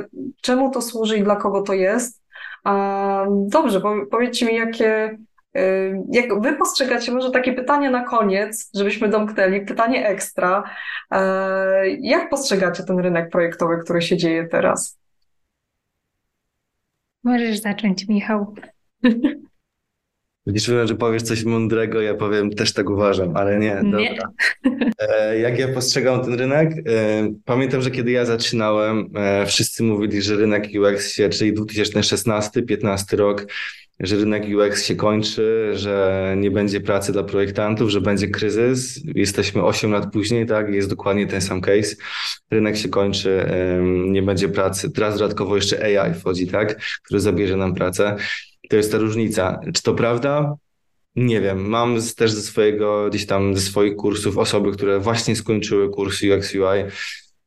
czemu 0.41 0.71
to 0.71 0.83
służy 0.83 1.17
i 1.17 1.25
dla 1.25 1.37
kogo 1.37 1.63
to 1.63 1.73
jest. 1.73 2.22
A, 2.65 3.27
dobrze, 3.31 3.81
po, 3.81 3.95
powiedzcie 4.11 4.47
mi, 4.47 4.55
jakie, 4.55 5.19
y, 5.57 6.03
jak 6.11 6.43
wy 6.43 6.53
postrzegacie, 6.53 7.13
może 7.13 7.31
takie 7.31 7.53
pytanie 7.53 7.91
na 7.91 8.05
koniec, 8.05 8.71
żebyśmy 8.75 9.09
domknęli, 9.09 9.67
pytanie 9.67 10.09
ekstra. 10.09 10.63
E, 11.11 11.89
jak 11.89 12.31
postrzegacie 12.31 12.83
ten 12.83 12.99
rynek 12.99 13.31
projektowy, 13.31 13.79
który 13.85 14.03
się 14.03 14.17
dzieje 14.17 14.49
teraz? 14.49 14.99
Możesz 17.25 17.59
zacząć, 17.59 18.09
Michał. 18.09 18.55
Liczyłem, 20.47 20.87
że 20.87 20.95
powiesz 20.95 21.23
coś 21.23 21.45
mądrego, 21.45 22.01
ja 22.01 22.15
powiem, 22.15 22.51
też 22.51 22.73
tak 22.73 22.91
uważam, 22.91 23.37
ale 23.37 23.59
nie, 23.59 23.81
nie. 23.85 23.91
dobra. 23.91 24.29
E, 24.99 25.39
jak 25.39 25.59
ja 25.59 25.69
postrzegam 25.69 26.25
ten 26.25 26.35
rynek? 26.35 26.73
E, 26.89 27.33
pamiętam, 27.45 27.83
że 27.83 27.91
kiedy 27.91 28.11
ja 28.11 28.25
zaczynałem, 28.25 29.09
e, 29.15 29.47
wszyscy 29.47 29.83
mówili, 29.83 30.23
że 30.23 30.37
rynek 30.37 30.69
UX 30.81 31.13
się, 31.13 31.29
czyli 31.29 31.55
2016-15 31.55 33.17
rok, 33.17 33.47
że 34.01 34.17
rynek 34.17 34.45
UX 34.45 34.85
się 34.85 34.97
kończy, 34.97 35.71
że 35.75 36.35
nie 36.39 36.51
będzie 36.51 36.81
pracy 36.81 37.13
dla 37.13 37.23
projektantów, 37.23 37.91
że 37.91 38.01
będzie 38.01 38.29
kryzys. 38.29 39.01
Jesteśmy 39.15 39.63
8 39.65 39.93
lat 39.93 40.13
później, 40.13 40.47
tak? 40.47 40.75
Jest 40.75 40.89
dokładnie 40.89 41.27
ten 41.27 41.41
sam 41.41 41.61
case. 41.61 41.97
Rynek 42.51 42.77
się 42.77 42.89
kończy, 42.89 43.47
nie 44.07 44.23
będzie 44.23 44.49
pracy. 44.49 44.91
Teraz 44.91 45.19
dodatkowo 45.19 45.57
jeszcze 45.57 46.01
AI 46.01 46.15
wchodzi, 46.15 46.47
tak? 46.47 46.81
Który 47.05 47.21
zabierze 47.21 47.57
nam 47.57 47.75
pracę. 47.75 48.17
To 48.73 48.77
jest 48.77 48.93
ta 48.93 48.99
różnica. 48.99 49.61
Czy 49.75 49.83
to 49.83 49.95
prawda? 49.95 50.57
Nie 51.17 51.41
wiem. 51.41 51.69
Mam 51.69 51.97
też 52.17 52.33
ze 52.33 52.43
swojego, 52.43 53.09
gdzieś 53.11 53.27
tam 53.27 53.55
ze 53.55 53.61
swoich 53.61 53.97
kursów 53.97 54.39
osoby, 54.39 54.73
które 54.73 55.01
właśnie 55.01 55.37
skończyły 55.37 55.91
kurs 55.91 56.23
UX 56.23 56.55
UI 56.55 56.91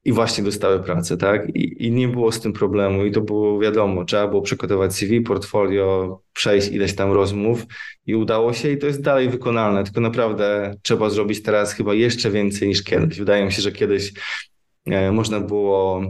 i 0.03 0.11
właśnie 0.11 0.43
dostały 0.43 0.79
pracę, 0.79 1.17
tak? 1.17 1.55
I, 1.55 1.85
I, 1.85 1.91
nie 1.91 2.07
było 2.07 2.31
z 2.31 2.39
tym 2.39 2.53
problemu 2.53 3.05
i 3.05 3.11
to 3.11 3.21
było 3.21 3.59
wiadomo, 3.59 4.05
trzeba 4.05 4.27
było 4.27 4.41
przygotować 4.41 4.95
CV, 4.95 5.21
portfolio, 5.21 6.19
przejść 6.33 6.67
ileś 6.67 6.95
tam 6.95 7.11
rozmów 7.11 7.65
i 8.05 8.15
udało 8.15 8.53
się 8.53 8.71
i 8.71 8.77
to 8.77 8.87
jest 8.87 9.01
dalej 9.01 9.29
wykonalne, 9.29 9.83
tylko 9.83 10.01
naprawdę 10.01 10.75
trzeba 10.81 11.09
zrobić 11.09 11.41
teraz 11.43 11.73
chyba 11.73 11.93
jeszcze 11.93 12.31
więcej 12.31 12.67
niż 12.67 12.83
kiedyś. 12.83 13.19
Wydaje 13.19 13.45
mi 13.45 13.51
się, 13.51 13.61
że 13.61 13.71
kiedyś 13.71 14.13
e, 14.85 15.11
można 15.11 15.39
było, 15.39 16.01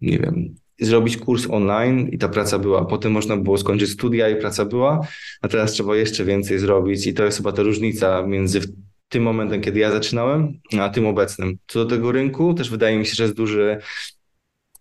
nie 0.00 0.18
wiem, 0.18 0.54
zrobić 0.86 1.16
kurs 1.16 1.46
online 1.50 2.08
i 2.08 2.18
ta 2.18 2.28
praca 2.28 2.58
była. 2.58 2.84
Potem 2.84 3.12
można 3.12 3.36
było 3.36 3.58
skończyć 3.58 3.90
studia 3.90 4.28
i 4.28 4.36
praca 4.36 4.64
była, 4.64 5.06
a 5.42 5.48
teraz 5.48 5.72
trzeba 5.72 5.96
jeszcze 5.96 6.24
więcej 6.24 6.58
zrobić 6.58 7.06
i 7.06 7.14
to 7.14 7.24
jest 7.24 7.36
chyba 7.36 7.52
ta 7.52 7.62
różnica 7.62 8.22
między 8.22 8.60
tym 9.08 9.22
momentem, 9.22 9.60
kiedy 9.60 9.80
ja 9.80 9.90
zaczynałem, 9.90 10.60
a 10.80 10.88
tym 10.88 11.06
obecnym. 11.06 11.58
Co 11.66 11.84
do 11.84 11.90
tego 11.90 12.12
rynku, 12.12 12.54
też 12.54 12.70
wydaje 12.70 12.98
mi 12.98 13.06
się, 13.06 13.14
że 13.14 13.22
jest 13.22 13.36
duży 13.36 13.78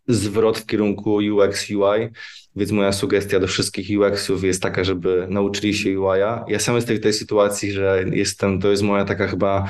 zwrot 0.08 0.60
w 0.60 0.66
kierunku 0.66 1.16
UX, 1.16 1.70
UI, 1.70 2.10
więc 2.56 2.72
moja 2.72 2.92
sugestia 2.92 3.40
do 3.40 3.48
wszystkich 3.48 4.00
UX-ów 4.00 4.44
jest 4.44 4.62
taka, 4.62 4.84
żeby 4.84 5.28
nauczyli 5.30 5.74
się 5.74 6.00
UI-a. 6.00 6.46
Ja 6.48 6.60
sam 6.60 6.76
jestem 6.76 6.98
w 6.98 7.00
tej 7.00 7.14
sytuacji, 7.14 7.72
że 7.72 8.06
jestem, 8.12 8.60
to 8.60 8.72
jest 8.72 8.84
moja 8.84 9.06
taka 9.06 9.28
chyba 9.28 9.70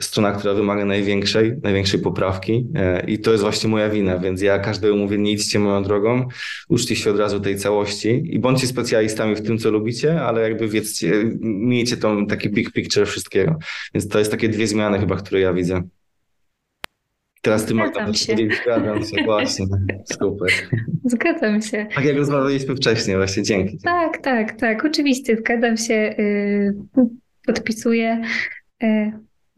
strona, 0.00 0.32
która 0.32 0.54
wymaga 0.54 0.84
największej, 0.84 1.52
największej 1.62 2.00
poprawki 2.00 2.66
e, 2.74 3.04
i 3.06 3.18
to 3.18 3.30
jest 3.30 3.42
właśnie 3.42 3.70
moja 3.70 3.90
wina, 3.90 4.18
więc 4.18 4.42
ja 4.42 4.58
każdemu 4.58 4.96
mówię, 4.96 5.18
nie 5.18 5.32
idźcie 5.32 5.58
moją 5.58 5.82
drogą, 5.82 6.28
uczcie 6.68 6.96
się 6.96 7.10
od 7.10 7.18
razu 7.18 7.40
tej 7.40 7.56
całości 7.56 8.22
i 8.24 8.38
bądźcie 8.38 8.66
specjalistami 8.66 9.34
w 9.34 9.42
tym, 9.42 9.58
co 9.58 9.70
lubicie, 9.70 10.22
ale 10.22 10.42
jakby 10.42 10.68
wiedzcie, 10.68 11.12
miejcie 11.40 11.96
tą 11.96 12.26
taki 12.26 12.50
big 12.50 12.72
picture 12.72 13.06
wszystkiego. 13.06 13.56
Więc 13.94 14.08
to 14.08 14.18
jest 14.18 14.30
takie 14.30 14.48
dwie 14.48 14.66
zmiany 14.66 14.98
chyba, 14.98 15.16
które 15.16 15.40
ja 15.40 15.52
widzę. 15.52 15.82
Teraz 17.42 17.64
ty 17.64 17.74
Zgadzam 17.74 18.14
się. 18.14 18.36
Zgadzam 18.62 19.04
się, 19.04 19.24
właśnie. 19.26 19.66
Super. 20.04 20.48
Zgadzam 21.04 21.62
się. 21.62 21.86
Tak 21.94 22.04
jak 22.04 22.16
rozmawialiśmy 22.16 22.76
wcześniej, 22.76 23.16
właśnie 23.16 23.42
dzięki. 23.42 23.78
Tak, 23.78 24.18
tak, 24.18 24.60
tak. 24.60 24.84
Oczywiście, 24.84 25.36
zgadzam 25.36 25.76
się. 25.76 25.94
Y, 26.18 26.74
podpisuję. 27.46 28.22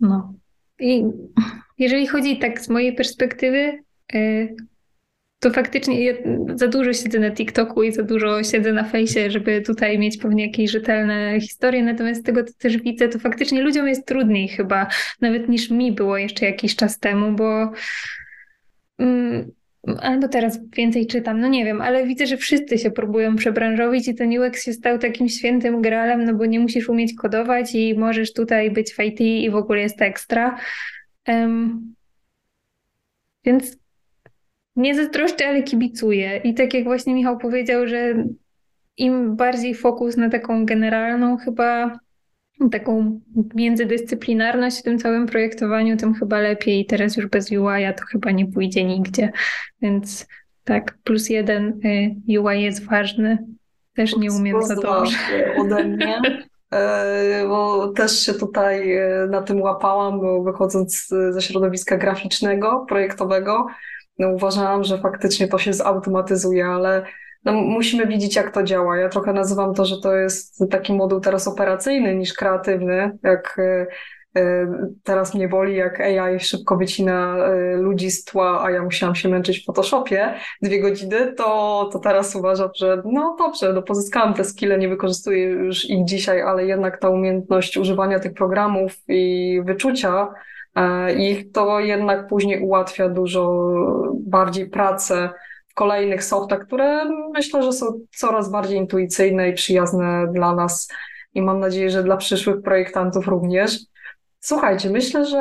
No. 0.01 0.35
I 0.79 1.05
jeżeli 1.79 2.07
chodzi 2.07 2.39
tak 2.39 2.61
z 2.61 2.69
mojej 2.69 2.95
perspektywy, 2.95 3.83
y, 4.15 4.57
to 5.41 5.51
faktycznie 5.51 6.05
ja 6.05 6.15
za 6.55 6.69
dużo 6.69 6.93
siedzę 6.93 7.19
na 7.19 7.31
TikToku 7.31 7.83
i 7.83 7.93
za 7.93 8.03
dużo 8.03 8.45
siedzę 8.45 8.73
na 8.73 8.85
fejsie, 8.85 9.31
żeby 9.31 9.61
tutaj 9.61 9.99
mieć 9.99 10.17
pewnie 10.17 10.47
jakieś 10.47 10.71
rzetelne 10.71 11.41
historie. 11.41 11.83
Natomiast 11.83 12.21
z 12.21 12.25
tego, 12.25 12.45
co 12.45 12.53
też 12.59 12.77
widzę, 12.77 13.09
to 13.09 13.19
faktycznie 13.19 13.63
ludziom 13.63 13.89
jest 13.89 14.07
trudniej 14.07 14.49
chyba, 14.49 14.87
nawet 15.21 15.49
niż 15.49 15.71
mi 15.71 15.93
było 15.93 16.19
jeszcze 16.19 16.47
jakiś 16.47 16.77
czas 16.77 16.99
temu, 16.99 17.33
bo 17.33 17.73
mm, 18.99 19.51
albo 20.01 20.29
teraz 20.29 20.59
więcej 20.77 21.07
czytam, 21.07 21.41
no 21.41 21.49
nie 21.49 21.65
wiem, 21.65 21.81
ale 21.81 22.07
widzę, 22.07 22.27
że 22.27 22.37
wszyscy 22.37 22.79
się 22.79 22.91
próbują 22.91 23.37
przebranżowić 23.37 24.09
i 24.09 24.15
ten 24.15 24.39
UX 24.39 24.65
się 24.65 24.73
stał 24.73 24.99
takim 24.99 25.29
świętym 25.29 25.83
gralem, 25.83 26.25
no 26.25 26.35
bo 26.35 26.47
nie 26.47 26.61
musisz 26.61 26.89
umieć 26.89 27.15
kodować 27.15 27.75
i 27.75 27.95
możesz 27.99 28.33
tutaj 28.33 28.71
być 28.71 28.95
w 28.95 28.99
IT 28.99 29.21
i 29.21 29.51
w 29.51 29.55
ogóle 29.55 29.81
jest 29.81 30.03
ekstra. 30.03 30.59
Um, 31.29 31.95
więc 33.45 33.77
nie 34.77 34.95
zazdroszczę, 34.95 35.49
ale 35.49 35.63
kibicuję. 35.63 36.41
I 36.45 36.55
tak 36.55 36.75
jak 36.75 36.85
właśnie 36.85 37.15
Michał 37.15 37.39
powiedział, 37.39 37.87
że 37.87 38.25
im 38.97 39.37
bardziej 39.37 39.75
fokus 39.75 40.17
na 40.17 40.31
taką 40.31 40.67
generalną 40.67 41.37
chyba 41.37 41.99
taką 42.69 43.21
międzydyscyplinarność 43.55 44.81
w 44.81 44.83
tym 44.83 44.99
całym 44.99 45.27
projektowaniu, 45.27 45.97
tym 45.97 46.15
chyba 46.15 46.41
lepiej. 46.41 46.81
I 46.81 46.87
teraz 46.87 47.17
już 47.17 47.27
bez 47.27 47.51
UI 47.51 47.95
to 47.97 48.05
chyba 48.05 48.31
nie 48.31 48.47
pójdzie 48.47 48.85
nigdzie. 48.85 49.33
Więc 49.83 50.27
tak, 50.65 50.99
plus 51.05 51.31
jeden 51.31 51.81
y, 52.29 52.41
UI 52.41 52.63
jest 52.63 52.85
ważny. 52.85 53.39
Też 53.95 54.17
nie 54.17 54.33
umiem 54.33 54.63
za 54.63 54.75
dobrze. 54.75 55.17
Ode 55.59 55.85
mnie. 55.85 56.21
E, 56.73 57.45
bo 57.49 57.89
też 57.89 58.21
się 58.21 58.35
tutaj 58.35 58.93
e, 58.93 59.27
na 59.31 59.43
tym 59.43 59.63
łapałam, 59.63 60.21
bo 60.21 60.43
wychodząc 60.43 61.09
ze 61.31 61.43
środowiska 61.43 61.97
graficznego, 61.97 62.87
projektowego, 62.89 63.67
no 64.19 64.29
uważałam, 64.29 64.85
że 64.85 64.99
faktycznie 64.99 65.49
to 65.49 65.59
się 65.59 65.73
zautomatyzuje, 65.73 66.67
ale 66.67 67.05
no, 67.45 67.53
musimy 67.53 68.07
widzieć, 68.07 68.37
jak 68.37 68.55
to 68.55 68.63
działa. 68.63 68.97
Ja 68.97 69.09
trochę 69.09 69.33
nazywam 69.33 69.75
to, 69.75 69.85
że 69.85 70.01
to 70.01 70.15
jest 70.15 70.65
taki 70.71 70.93
moduł 70.93 71.21
teraz 71.21 71.49
operacyjny 71.49 72.17
niż 72.17 72.35
kreatywny, 72.35 73.19
jak 73.23 73.59
e, 73.59 73.87
e, 74.41 74.73
teraz 75.05 75.35
mnie 75.35 75.49
boli, 75.49 75.77
jak 75.77 76.01
AI 76.01 76.41
szybko 76.41 76.77
wycina 76.77 77.37
e, 77.37 77.77
ludzi 77.77 78.11
z 78.11 78.25
tła, 78.25 78.65
a 78.65 78.71
ja 78.71 78.83
musiałam 78.83 79.15
się 79.15 79.29
męczyć 79.29 79.63
w 79.63 79.65
Photoshopie 79.65 80.35
dwie 80.63 80.81
godziny, 80.81 81.33
to, 81.33 81.89
to 81.93 81.99
teraz 81.99 82.37
uważam, 82.37 82.69
że 82.75 83.03
no 83.05 83.37
dobrze, 83.39 83.73
no 83.73 83.83
pozyskałam 83.83 84.35
te 84.35 84.45
skille, 84.45 84.79
nie 84.79 84.89
wykorzystuję 84.89 85.45
już 85.45 85.91
ich 85.91 86.05
dzisiaj, 86.05 86.43
ale 86.43 86.67
jednak 86.67 87.01
ta 87.01 87.09
umiejętność 87.09 87.77
używania 87.77 88.19
tych 88.21 88.33
programów 88.33 88.93
i 89.09 89.61
wyczucia 89.65 90.29
ich 91.17 91.53
to 91.53 91.81
jednak 91.81 92.29
później 92.29 92.61
ułatwia 92.61 93.09
dużo 93.09 93.73
bardziej 94.15 94.71
pracę 94.71 95.31
kolejnych 95.81 96.25
softach, 96.25 96.61
które 96.67 97.05
myślę, 97.33 97.63
że 97.63 97.73
są 97.73 97.87
coraz 98.17 98.51
bardziej 98.51 98.79
intuicyjne 98.79 99.49
i 99.49 99.55
przyjazne 99.55 100.27
dla 100.33 100.55
nas 100.55 100.89
i 101.35 101.43
mam 101.43 101.61
nadzieję, 101.61 101.91
że 101.91 102.03
dla 102.03 102.17
przyszłych 102.17 102.63
projektantów 102.63 103.27
również. 103.27 103.79
Słuchajcie, 104.41 104.91
myślę, 104.91 105.25
że 105.27 105.39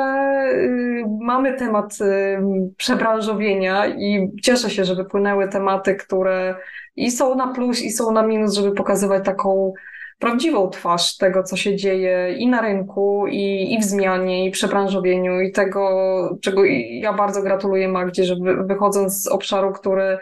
y, 0.54 1.04
mamy 1.20 1.56
temat 1.56 1.98
y, 2.00 2.38
przebranżowienia 2.76 3.86
i 3.86 4.30
cieszę 4.42 4.70
się, 4.70 4.84
że 4.84 4.94
wypłynęły 4.94 5.48
tematy, 5.48 5.94
które 5.94 6.54
i 6.96 7.10
są 7.10 7.34
na 7.34 7.54
plus, 7.54 7.82
i 7.82 7.90
są 7.90 8.12
na 8.12 8.22
minus, 8.22 8.54
żeby 8.54 8.72
pokazywać 8.72 9.24
taką 9.24 9.72
prawdziwą 10.18 10.70
twarz 10.70 11.16
tego, 11.16 11.42
co 11.42 11.56
się 11.56 11.76
dzieje 11.76 12.34
i 12.38 12.48
na 12.48 12.60
rynku, 12.60 13.26
i, 13.26 13.74
i 13.74 13.80
w 13.80 13.84
zmianie, 13.84 14.46
i 14.46 14.50
przebranżowieniu, 14.50 15.40
i 15.40 15.52
tego, 15.52 16.38
czego 16.42 16.64
ja 16.90 17.12
bardzo 17.12 17.42
gratuluję 17.42 17.88
Magdzie, 17.88 18.24
że 18.24 18.36
wychodząc 18.66 19.22
z 19.22 19.28
obszaru, 19.28 19.72
który 19.72 20.18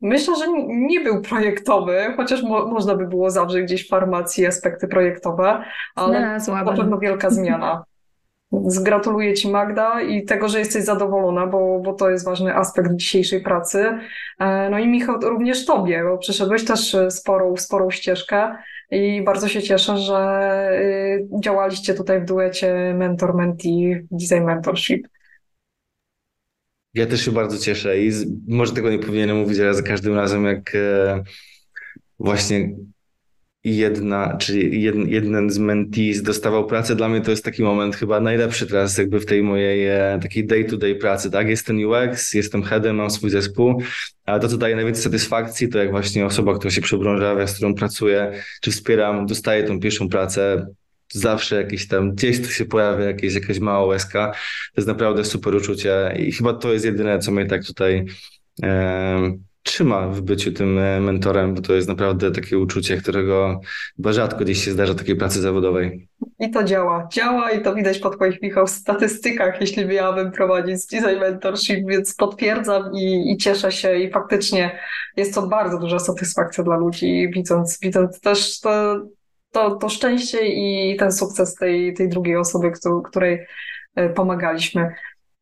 myślę, 0.00 0.36
że 0.36 0.44
nie 0.68 1.00
był 1.00 1.22
projektowy, 1.22 2.14
chociaż 2.16 2.42
mo 2.42 2.66
można 2.66 2.94
by 2.94 3.06
było 3.06 3.30
zawrzeć 3.30 3.64
gdzieś 3.64 3.86
w 3.86 3.88
farmacji 3.88 4.46
aspekty 4.46 4.88
projektowe, 4.88 5.64
ale 5.94 6.38
na 6.64 6.72
pewno 6.72 6.98
wielka 6.98 7.30
zmiana. 7.30 7.84
Zgratuluję 8.66 9.34
Ci 9.34 9.50
Magda 9.50 10.00
i 10.00 10.24
tego, 10.24 10.48
że 10.48 10.58
jesteś 10.58 10.84
zadowolona, 10.84 11.46
bo, 11.46 11.80
bo 11.80 11.92
to 11.92 12.10
jest 12.10 12.24
ważny 12.24 12.54
aspekt 12.54 12.94
dzisiejszej 12.94 13.42
pracy. 13.42 13.98
E, 14.38 14.70
no 14.70 14.78
i 14.78 14.88
Michał, 14.88 15.20
również 15.20 15.66
Tobie, 15.66 16.04
bo 16.04 16.18
przeszedłeś 16.18 16.64
też 16.64 16.96
sporą, 17.10 17.56
sporą 17.56 17.90
ścieżkę 17.90 18.56
i 18.90 19.22
bardzo 19.22 19.48
się 19.48 19.62
cieszę, 19.62 19.98
że 19.98 20.70
y, 20.72 21.28
działaliście 21.44 21.94
tutaj 21.94 22.20
w 22.20 22.24
duecie 22.24 22.94
mentor-mentee 22.94 24.06
design 24.10 24.44
mentorship. 24.44 25.08
Ja 26.98 27.06
też 27.06 27.24
się 27.24 27.32
bardzo 27.32 27.58
cieszę 27.58 28.02
i 28.02 28.10
z, 28.10 28.26
może 28.48 28.72
tego 28.72 28.90
nie 28.90 28.98
powinienem 28.98 29.36
mówić, 29.36 29.58
ale 29.58 29.74
za 29.74 29.82
każdym 29.82 30.14
razem 30.14 30.44
jak 30.44 30.74
e, 30.74 31.22
właśnie 32.18 32.74
jedna, 33.64 34.36
czyli 34.36 34.82
jeden, 34.82 35.08
jeden 35.08 35.50
z 35.50 35.58
mentees 35.58 36.22
dostawał 36.22 36.66
pracę, 36.66 36.96
dla 36.96 37.08
mnie 37.08 37.20
to 37.20 37.30
jest 37.30 37.44
taki 37.44 37.62
moment 37.62 37.96
chyba 37.96 38.20
najlepszy 38.20 38.66
teraz 38.66 38.98
jakby 38.98 39.20
w 39.20 39.26
tej 39.26 39.42
mojej 39.42 39.86
e, 39.86 40.18
takiej 40.22 40.46
day-to-day 40.46 40.94
pracy, 40.94 41.30
tak? 41.30 41.48
Jestem 41.48 41.78
UX, 41.84 42.34
jestem 42.34 42.62
headem, 42.62 42.96
mam 42.96 43.10
swój 43.10 43.30
zespół, 43.30 43.82
ale 44.24 44.40
to, 44.40 44.48
co 44.48 44.56
daje 44.56 44.76
najwięcej 44.76 45.04
satysfakcji, 45.04 45.68
to 45.68 45.78
jak 45.78 45.90
właśnie 45.90 46.26
osoba, 46.26 46.54
która 46.54 46.70
się 46.70 46.80
przebrążawia, 46.80 47.46
z 47.46 47.54
którą 47.54 47.74
pracuję, 47.74 48.32
czy 48.60 48.70
wspieram, 48.70 49.26
dostaje 49.26 49.64
tą 49.64 49.80
pierwszą 49.80 50.08
pracę, 50.08 50.66
zawsze 51.12 51.56
jakieś 51.56 51.88
tam, 51.88 52.12
gdzieś 52.14 52.42
tu 52.42 52.50
się 52.50 52.64
pojawia 52.64 53.04
jakieś, 53.04 53.34
jakaś 53.34 53.58
mała 53.58 53.86
łezka. 53.86 54.32
To 54.74 54.80
jest 54.80 54.88
naprawdę 54.88 55.24
super 55.24 55.54
uczucie 55.54 56.14
i 56.18 56.32
chyba 56.32 56.54
to 56.54 56.72
jest 56.72 56.84
jedyne, 56.84 57.18
co 57.18 57.32
mnie 57.32 57.46
tak 57.46 57.64
tutaj 57.64 58.04
e, 58.62 59.38
trzyma 59.62 60.08
w 60.08 60.20
byciu 60.20 60.52
tym 60.52 60.78
e, 60.78 61.00
mentorem, 61.00 61.54
bo 61.54 61.62
to 61.62 61.74
jest 61.74 61.88
naprawdę 61.88 62.30
takie 62.30 62.58
uczucie, 62.58 62.96
którego 62.96 63.60
chyba 63.96 64.12
rzadko 64.12 64.44
gdzieś 64.44 64.64
się 64.64 64.70
zdarza 64.70 64.94
takiej 64.94 65.16
pracy 65.16 65.40
zawodowej. 65.40 66.08
I 66.38 66.50
to 66.50 66.64
działa. 66.64 67.08
Działa 67.12 67.50
i 67.50 67.62
to 67.62 67.74
widać 67.74 67.98
po 67.98 68.10
Twoich, 68.10 68.42
Michał, 68.42 68.66
statystykach, 68.66 69.60
jeśli 69.60 69.86
miałabym 69.86 70.32
prowadzić 70.32 70.86
design 70.86 71.20
mentorship, 71.20 71.88
więc 71.88 72.14
potwierdzam 72.14 72.92
i, 72.94 73.32
i 73.32 73.36
cieszę 73.36 73.72
się 73.72 73.96
i 73.96 74.10
faktycznie 74.10 74.78
jest 75.16 75.34
to 75.34 75.46
bardzo 75.46 75.78
duża 75.78 75.98
satysfakcja 75.98 76.64
dla 76.64 76.76
ludzi, 76.76 77.30
widząc, 77.34 77.78
widząc 77.80 78.20
też 78.20 78.60
to, 78.60 79.02
to, 79.50 79.76
to 79.76 79.88
szczęście 79.88 80.46
i 80.46 80.96
ten 80.96 81.12
sukces 81.12 81.54
tej, 81.54 81.94
tej 81.94 82.08
drugiej 82.08 82.36
osoby, 82.36 82.72
której 83.04 83.46
e, 83.94 84.08
pomagaliśmy. 84.08 84.94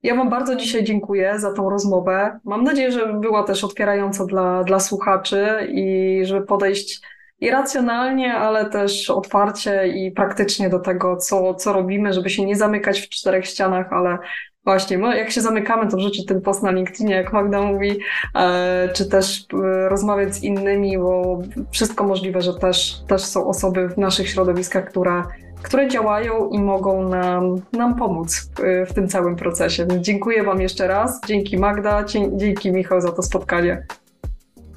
Ja 0.02 0.14
Wam 0.14 0.30
bardzo 0.30 0.56
dzisiaj 0.56 0.84
dziękuję 0.84 1.38
za 1.38 1.52
tą 1.52 1.70
rozmowę. 1.70 2.40
Mam 2.44 2.64
nadzieję, 2.64 2.92
że 2.92 3.12
była 3.12 3.42
też 3.42 3.64
otwierająca 3.64 4.24
dla, 4.24 4.64
dla 4.64 4.80
słuchaczy 4.80 5.68
i 5.70 6.20
żeby 6.24 6.46
podejść 6.46 7.00
i 7.40 7.50
racjonalnie, 7.50 8.34
ale 8.34 8.70
też 8.70 9.10
otwarcie 9.10 9.88
i 9.88 10.12
praktycznie 10.12 10.68
do 10.68 10.78
tego, 10.78 11.16
co, 11.16 11.54
co 11.54 11.72
robimy, 11.72 12.12
żeby 12.12 12.30
się 12.30 12.44
nie 12.44 12.56
zamykać 12.56 13.00
w 13.00 13.08
czterech 13.08 13.46
ścianach, 13.46 13.92
ale 13.92 14.18
właśnie, 14.66 14.96
jak 14.96 15.30
się 15.30 15.40
zamykamy, 15.40 15.90
to 15.90 15.96
wrzucić 15.96 16.26
ten 16.26 16.40
post 16.40 16.62
na 16.62 16.70
LinkedInie, 16.70 17.14
jak 17.14 17.32
Magda 17.32 17.62
mówi, 17.62 17.98
e, 18.34 18.88
czy 18.94 19.08
też 19.08 19.46
e, 19.52 19.88
rozmawiać 19.88 20.34
z 20.34 20.42
innymi, 20.42 20.98
bo 20.98 21.38
wszystko 21.70 22.04
możliwe, 22.04 22.40
że 22.40 22.54
też, 22.54 23.00
też 23.08 23.24
są 23.24 23.46
osoby 23.46 23.88
w 23.88 23.98
naszych 23.98 24.28
środowiskach, 24.28 24.84
które 24.88 25.22
które 25.62 25.88
działają 25.88 26.48
i 26.48 26.58
mogą 26.58 27.08
nam, 27.08 27.60
nam 27.72 27.94
pomóc 27.94 28.36
w, 28.36 28.90
w 28.90 28.94
tym 28.94 29.08
całym 29.08 29.36
procesie. 29.36 29.86
Więc 29.86 30.06
dziękuję 30.06 30.42
Wam 30.42 30.60
jeszcze 30.60 30.88
raz. 30.88 31.20
Dzięki 31.26 31.58
Magda, 31.58 32.04
dzięki 32.32 32.72
Michał 32.72 33.00
za 33.00 33.12
to 33.12 33.22
spotkanie. 33.22 33.86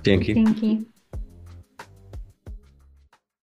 Dzięki. 0.03 0.33
Dzięki. 0.33 0.85